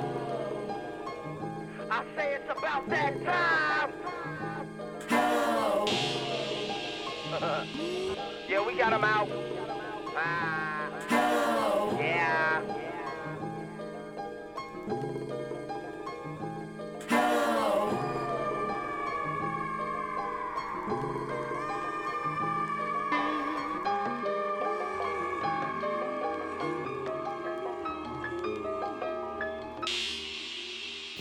[1.90, 3.92] I say it's about that time.
[5.10, 5.86] Oh.
[8.48, 9.28] yeah, we got him out.
[10.16, 10.75] Ah.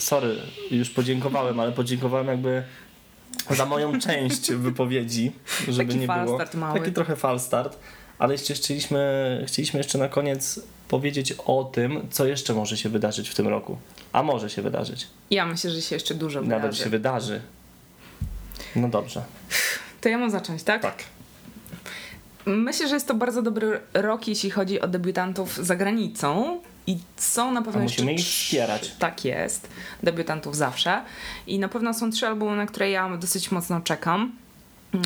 [0.05, 0.35] Sorry,
[0.71, 2.63] już podziękowałem, ale podziękowałem jakby
[3.49, 5.31] za moją część wypowiedzi,
[5.67, 6.39] żeby Taki nie było.
[6.53, 6.79] mały.
[6.79, 7.77] Taki trochę fal start,
[8.19, 13.29] ale jeszcze chcieliśmy, chcieliśmy jeszcze na koniec powiedzieć o tym, co jeszcze może się wydarzyć
[13.29, 13.77] w tym roku.
[14.13, 15.07] A może się wydarzyć.
[15.29, 16.83] Ja myślę, że się jeszcze dużo Nawet wydarzy.
[16.83, 17.41] się wydarzy.
[18.75, 19.23] No dobrze.
[20.01, 20.81] To ja mam zacząć, tak?
[20.81, 21.03] Tak.
[22.45, 26.59] Myślę, że jest to bardzo dobry rok, jeśli chodzi o debiutantów za granicą.
[26.87, 28.91] I są na pewno A jeszcze musimy ich trz- wspierać.
[28.99, 29.69] Tak jest.
[30.03, 31.01] Debiutantów zawsze.
[31.47, 34.31] I na pewno są trzy albumy, na które ja dosyć mocno czekam.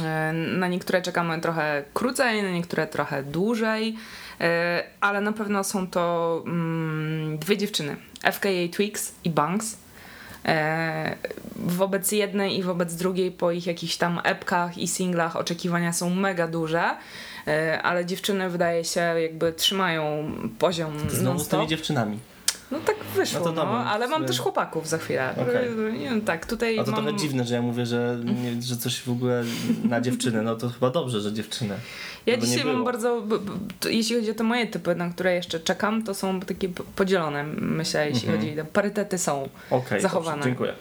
[0.05, 3.95] E, Na niektóre czekamy trochę krócej, na niektóre trochę dłużej,
[4.41, 7.95] e, ale na pewno są to mm, dwie dziewczyny:
[8.31, 9.77] FKA Twigs i Banks.
[10.45, 11.15] E,
[11.55, 16.47] wobec jednej i wobec drugiej po ich jakichś tam epkach i singlach oczekiwania są mega
[16.47, 16.83] duże,
[17.83, 22.19] ale dziewczyny wydaje się jakby trzymają poziom Znowu z tymi dziewczynami.
[22.71, 25.29] No tak wyszło, No no to dobra, ale mam też chłopaków za chwilę.
[25.41, 25.93] Okej.
[25.99, 27.03] Nie wiem, tak, tutaj A to mam...
[27.03, 29.43] trochę dziwne, że ja mówię, że, nie, że coś w ogóle
[29.83, 30.41] na dziewczynę.
[30.41, 31.75] No to chyba dobrze, że dziewczynę.
[32.25, 33.23] Ja Żeby dzisiaj mam bardzo,
[33.89, 38.09] jeśli chodzi o te moje typy, na które jeszcze czekam, to są takie podzielone, myślę,
[38.09, 38.39] jeśli Mhm.
[38.39, 39.49] chodzi, parytety są.
[39.69, 40.31] Okej, Zachowane.
[40.37, 40.73] dobrze, dziękuję.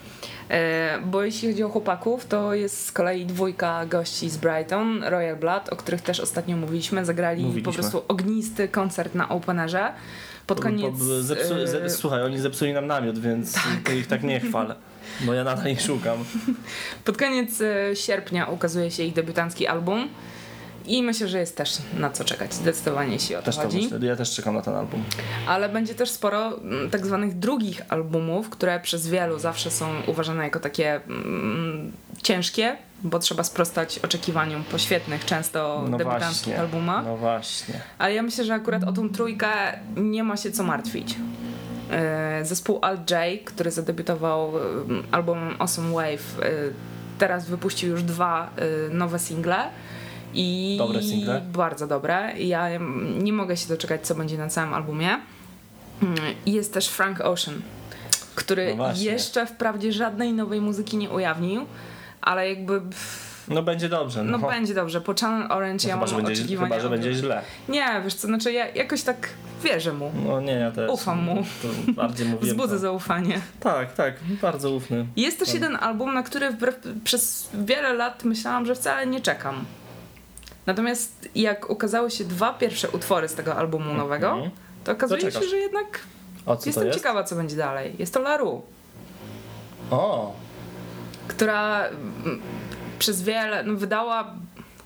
[0.51, 5.36] E, bo jeśli chodzi o chłopaków, to jest z kolei dwójka gości z Brighton, Royal
[5.36, 7.05] Blood, o których też ostatnio mówiliśmy.
[7.05, 7.72] Zagrali Mówiliśmy.
[7.72, 9.92] po prostu ognisty koncert na Openerze.
[10.46, 10.99] Pod koniec...
[10.99, 14.74] Zepsu, e, ze, słuchaj, oni zepsuli nam namiot, więc to ich tak nie chwal.
[15.20, 16.24] Bo ja nadal ich szukam.
[17.05, 20.09] Pod koniec e, sierpnia ukazuje się ich debiutancki album
[20.89, 23.82] i myślę, że jest też na co czekać, zdecydowanie jeśli o to Też to chodzi.
[23.82, 23.99] myślę.
[24.07, 25.05] Ja też czekam na ten album.
[25.49, 30.45] Ale będzie też sporo mm, tak zwanych drugich albumów, które przez wielu zawsze są uważane
[30.45, 36.61] jako takie mm, ciężkie, bo trzeba sprostać oczekiwaniom po świetnych, często No debiutanckich właśnie.
[36.61, 37.05] albumach.
[37.05, 37.80] No właśnie.
[37.99, 39.49] Ale ja myślę, że akurat o tą trójkę
[39.97, 41.16] nie ma się co martwić.
[41.91, 44.61] E, Zespół Alt J, który zadebiutował e,
[45.12, 46.51] albumem Awesome Wave, e,
[47.18, 49.57] teraz wypuścił już dwa e, nowe single.
[50.39, 51.41] I Dobre single?
[51.41, 52.32] Bardzo dobre.
[52.39, 52.68] Ja
[53.18, 55.09] nie mogę się doczekać, co będzie na całym albumie.
[56.03, 56.16] Mm,
[56.47, 57.62] jest też Frank Ocean,
[58.34, 61.66] który No jeszcze wprawdzie żadnej nowej muzyki nie ujawnił,
[62.20, 62.80] ale jakby
[63.49, 64.24] No będzie dobrze.
[64.24, 65.01] No, no będzie dobrze.
[65.01, 66.68] Po Channel Orange No ja chyba, mam że będzie, oczekiwania.
[66.68, 67.43] chyba, że będzie źle.
[67.68, 69.28] Nie, wiesz co, znaczy ja jakoś tak
[69.64, 70.12] wierzę mu.
[70.26, 70.91] No nie, ja też.
[70.91, 71.34] Ufam mu.
[71.62, 72.57] To bardziej mówiłem.
[72.57, 73.41] Wzbudzę zaufanie.
[73.61, 75.07] Tak, tak, bardzo ufny.
[75.16, 79.64] Jest też jeden album, na który wbrew, przez wiele lat myślałam, że wcale nie czekam.
[80.68, 84.50] Natomiast jak ukazały się dwa pierwsze utwory z tego albumu nowego, Mhm.
[84.84, 85.50] to okazuje się, czekasz?
[85.50, 86.00] że jednak
[86.66, 86.98] jestem jest?
[86.98, 87.94] ciekawa, co będzie dalej.
[87.98, 88.62] Jest to Laru,
[89.90, 90.32] O,
[91.28, 92.40] która mm,
[92.98, 94.34] przez wiele no, wydała.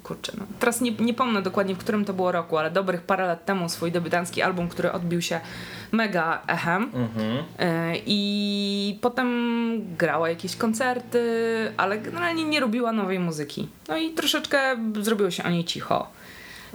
[0.03, 3.27] Kurczę, no, teraz nie, nie pomnę dokładnie, w którym to było roku, ale dobrych parę
[3.27, 5.41] lat temu swój debiutancki album, który odbił się
[5.93, 6.83] mega echem.
[6.95, 7.45] mhm.
[7.59, 11.23] E, I potem grała jakieś koncerty,
[11.77, 13.69] ale generalnie nie robiła nowej muzyki.
[13.89, 16.09] No i troszeczkę zrobiło się o niej cicho.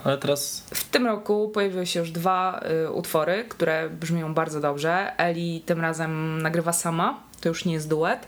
[0.03, 5.17] Ale teraz W tym roku pojawiły się już dwa y, utwory, które brzmią bardzo dobrze.
[5.17, 8.27] Eli tym razem nagrywa sama, to już nie jest duet.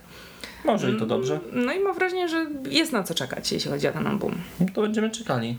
[0.65, 1.39] Może i to dobrze.
[1.53, 4.35] No i mam wrażenie, że jest na co czekać, jeśli chodzi o ten album.
[4.59, 5.57] No to będziemy czekali.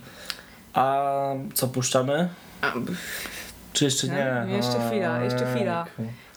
[0.74, 1.04] A
[1.54, 2.28] co puszczamy?
[2.60, 2.72] A,
[3.72, 4.44] Czy jeszcze nie?
[4.48, 5.86] Nie, jeszcze chwila, jeszcze chwila.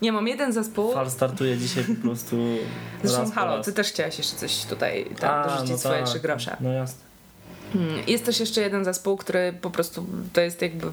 [0.02, 0.94] Nie, mam jeden zespół.
[0.94, 2.38] Fal startuje dzisiaj po prostu.
[3.04, 6.10] Zresztą halo, ty też chciałaś jeszcze coś tutaj A, tam, dorzucić no swoje tak.
[6.10, 6.58] trzy grosze.
[6.60, 7.13] No jasne.
[7.76, 10.88] Mm, Jest też jeszcze jeden zespół, który po prostu to jest jakby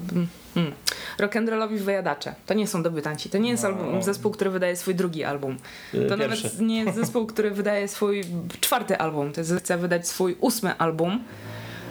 [0.55, 0.71] mm,
[1.19, 2.35] rock'n'rollowi wyjadacze.
[2.45, 3.29] To nie są debiutanci.
[3.29, 5.57] To nie jest album, zespół, który wydaje swój drugi album.
[5.93, 6.43] Y, To Pierwszy.
[6.43, 8.21] nawet nie jest zespół, który wydaje swój
[8.61, 9.31] czwarty album.
[9.33, 11.23] To jest chce wydać swój ósmy album.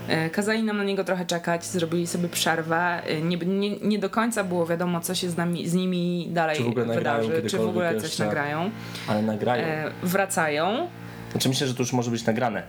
[0.09, 3.03] E, Kazali nam na niego trochę czekać, zrobili sobie przerwę.
[3.07, 6.57] E, Nie, nie, nie do końca było wiadomo, co się z, nami, z nimi dalej
[6.57, 8.70] Czy wydarzy, czy w ogóle coś nagrają.
[9.07, 9.64] Ale nagrają.
[9.64, 10.89] E, wracają.
[11.31, 12.62] Znaczy myślę, że to już może być nagrane.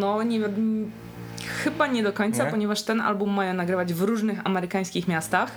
[0.00, 0.90] No, nie wiem.
[1.64, 2.50] Chyba nie do końca, Nie?
[2.50, 5.50] ponieważ ten album mają nagrywać w różnych amerykańskich miastach,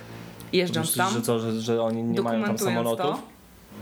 [0.52, 3.06] jeżdżąc Myślisz, tam, że co, że, że oni nie mają tam samolotów?
[3.06, 3.18] to.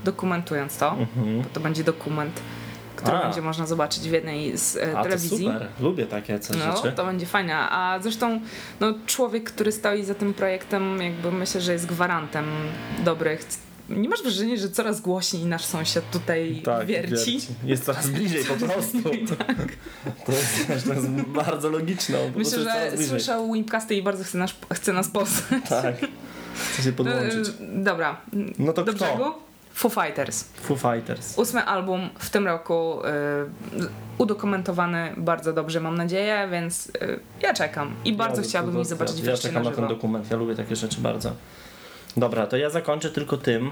[0.04, 1.42] Dokumentując to, Mhm.
[1.42, 2.40] bo to będzie dokument,
[2.96, 3.22] którą A.
[3.22, 5.38] będzie można zobaczyć w jednej z e, A to telewizji.
[5.38, 6.92] super, lubię takie coś No, rzeczy.
[6.92, 7.54] to będzie fajne.
[7.70, 8.40] A zresztą
[8.80, 12.44] no, człowiek, który stoi za tym projektem, jakby myślę, że jest gwarantem
[13.04, 13.44] dobrych.
[13.89, 17.41] Nie masz wrażenia, że coraz głośniej nasz sąsiad tutaj Tak, wierci?
[17.64, 18.99] Jest coraz bliżej po prostu.
[20.26, 22.18] To, jest, to jest bardzo logiczne.
[22.37, 25.62] Myślę, że słyszał Wimpcasty i bardzo chce nas, chce nas poznać.
[25.68, 25.95] Tak.
[26.72, 27.49] Chce się podłączyć.
[27.49, 27.53] E,
[27.83, 28.20] Dobra.
[28.59, 29.05] No to Do kto?
[29.05, 29.24] brzegu?
[29.74, 30.45] Foo Fighters.
[30.45, 31.39] Foo Fighters.
[31.39, 36.91] Ósmy album w tym roku y, udokumentowany bardzo dobrze, mam nadzieję, więc y,
[37.43, 40.30] ja czekam i bardzo Ja- chciałabym ich zobaczyć Ja wreszcie czekam na na ten dokument,
[40.30, 41.33] ja lubię takie rzeczy bardzo.
[42.16, 43.70] Dobra, to ja zakończę tylko tym,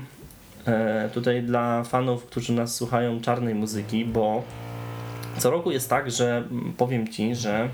[0.67, 4.43] e, tutaj dla fanów, którzy nas słuchają czarnej muzyki, bo
[5.39, 6.45] co roku jest tak, że
[6.77, 7.69] powiem Ci, że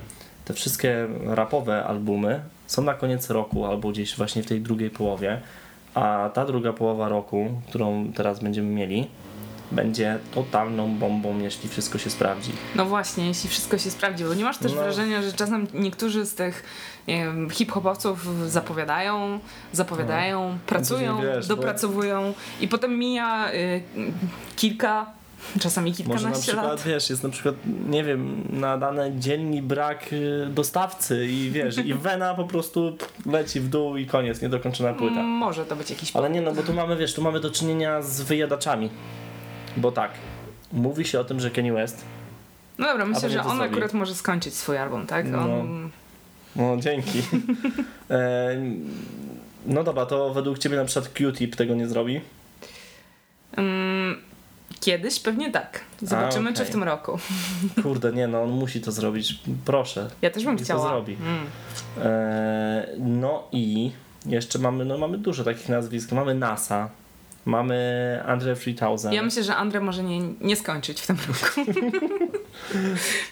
[0.44, 5.40] te wszystkie rapowe albumy są na koniec roku albo gdzieś właśnie w tej drugiej połowie,
[5.94, 9.08] a ta druga połowa roku, którą teraz będziemy mieli,
[9.72, 12.52] będzie totalną bombą, jeśli wszystko się sprawdzi.
[12.74, 14.82] No właśnie, jeśli wszystko się sprawdzi, bo nie masz też No.
[14.82, 16.62] wrażenia, że czasem niektórzy z tych
[17.08, 19.38] wiem, hip-hopowców zapowiadają,
[19.72, 21.22] zapowiadają, pracują, No.
[21.22, 23.82] wiesz, bo- dopracowują i potem mija y,
[24.56, 25.06] kilka,
[25.60, 26.82] czasami Może na kilkanaście przykład, lat.
[26.82, 27.54] wiesz, jest na przykład,
[27.88, 32.96] nie wiem, na dany dzień brak y, dostawcy i wiesz, i wena po prostu
[33.26, 35.22] leci w dół i koniec, niedokończona płyta.
[35.22, 38.02] Może to być jakiś Ale nie, no bo tu mamy, wiesz, tu mamy do czynienia
[38.02, 38.90] z wyjadaczami.
[39.76, 40.10] Bo tak,
[40.72, 42.04] mówi się o tym, że Kanye West,
[42.78, 43.70] No dobra, myślę, że on zrobi.
[43.72, 45.26] akurat może skończyć swój album, tak?
[45.30, 45.38] No.
[45.60, 45.90] On,
[46.56, 47.18] no dzięki.
[48.10, 48.56] e,
[49.66, 52.20] no dobra, to według ciebie na przykład Q-Tip tego nie zrobi?
[53.56, 54.16] mm,
[54.80, 55.80] kiedyś pewnie tak.
[56.02, 57.18] Zobaczymy, A, czy w tym roku.
[57.82, 60.10] Kurde, nie, no on musi to zrobić, proszę.
[60.22, 60.88] Ja też bym I to chciała.
[60.88, 61.16] zrobi.
[61.20, 61.46] Mm.
[62.02, 63.90] E, no i
[64.26, 66.12] jeszcze mamy, no mamy dużo takich nazwisk.
[66.12, 66.88] Mamy NASA,
[67.46, 69.14] mamy Andre 3000.
[69.14, 71.70] Ja myślę, że Andre może nie, nie skończyć w tym roku.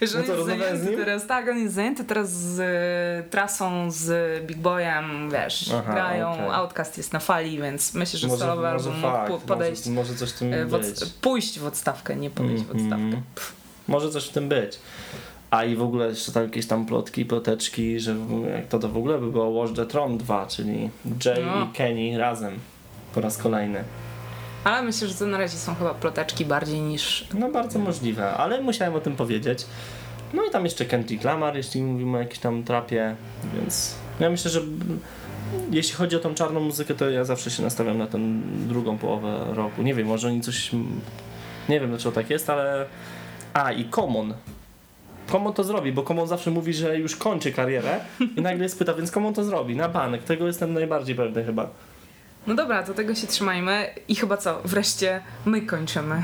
[0.02, 4.42] Że No on jest zajęty teraz, tak, on jest zajęty teraz z e, trasą z
[4.46, 6.48] Big Boyem, wiesz, Aha, grają, okej.
[6.50, 8.92] Outcast jest na fali, więc myślę, że solowy album
[9.28, 12.70] mógł podejść, Może, może coś w tym e, w pójść w odstawkę, nie podejść w
[12.70, 12.80] Mhm.
[13.02, 13.22] odstawkę.
[13.88, 14.78] Może coś w tym być.
[15.50, 18.16] A i w ogóle jeszcze tam jakieś tam plotki, ploteczki, że
[18.54, 20.90] jak to to w ogóle by było Watch the Throne 2, czyli
[21.24, 21.64] Jay No.
[21.64, 22.54] i Kenny razem
[23.14, 23.84] po raz kolejny.
[24.64, 27.26] Ale myślę, że to na razie są chyba ploteczki bardziej niż...
[27.34, 29.66] No bardzo możliwe, ale musiałem o tym powiedzieć.
[30.34, 33.16] No i tam jeszcze Kendrick Lamar, jeśli mówimy o jakimś tam trapie,
[33.54, 34.60] więc ja myślę, że
[35.70, 38.18] jeśli chodzi o tą czarną muzykę, to ja zawsze się nastawiam na tę
[38.68, 39.82] drugą połowę roku.
[39.82, 40.70] Nie wiem, może oni coś...
[41.68, 42.86] Nie wiem dlaczego tak jest, ale...
[43.54, 44.34] A, i Common.
[45.32, 48.00] Common to zrobi, bo Common zawsze mówi, że już kończy karierę
[48.36, 50.22] i nagle spyta, więc Common to zrobi, na banek.
[50.22, 51.70] Tego jestem najbardziej pewny chyba.
[52.46, 56.22] No dobra, to tego się trzymajmy i chyba co, wreszcie my kończymy.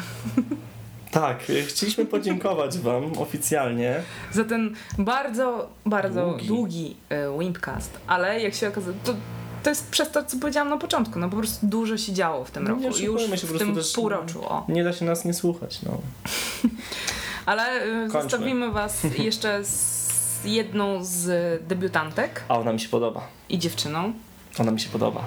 [1.11, 4.03] Tak, y, chcieliśmy podziękować wam oficjalnie.
[4.33, 6.47] za ten bardzo, bardzo Długi.
[6.47, 9.15] długi, długi Wimpcast, ale jak się okazuje, to,
[9.63, 12.51] to jest przez to, co powiedziałam na początku, no po prostu dużo się działo w
[12.51, 14.65] tym No nie roku, już się, w tym też- półroczu, o.
[14.69, 15.99] Nie da się nas nie słuchać, no.
[17.47, 21.27] Ale y, zostawimy was jeszcze z jedną z
[21.69, 23.21] debiutantek A ona mi się podoba.
[23.49, 24.13] i dziewczyną,
[24.59, 25.25] Ona mi się podoba.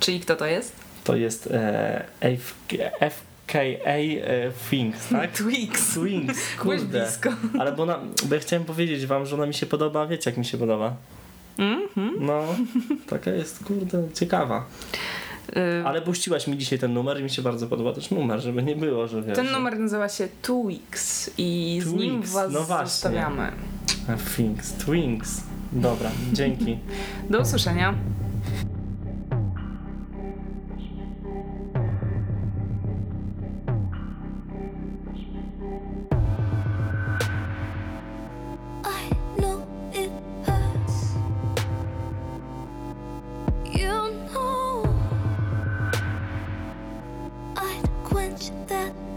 [0.00, 0.72] Czyli kto to jest?
[1.04, 2.04] To jest e,
[2.38, 2.74] FK,
[3.10, 5.32] FKA e, Things, tak?
[5.32, 5.94] Twix.
[5.94, 7.00] Byłeś kurde.
[7.00, 7.30] blisko.
[7.58, 7.98] Ale bo, ona,
[8.28, 10.96] bo ja chciałem powiedzieć wam, że ona mi się podoba, wiecie jak mi się podoba?
[11.58, 12.12] Mhm.
[12.20, 12.44] No,
[13.06, 14.66] taka jest, kurde, ciekawa.
[15.56, 18.62] Y, Ale puściłaś mi dzisiaj ten numer i mi się bardzo podoba też numer, żeby
[18.62, 19.36] nie było, że wiesz.
[19.36, 22.86] Ten numer nazywa się Weeks i z nim was no właśnie.
[22.86, 23.52] zostawiamy.
[24.36, 25.42] Things, Twinks.
[25.72, 26.78] Dobra, dzięki.
[27.30, 27.94] Do usłyszenia.
[48.68, 49.07] that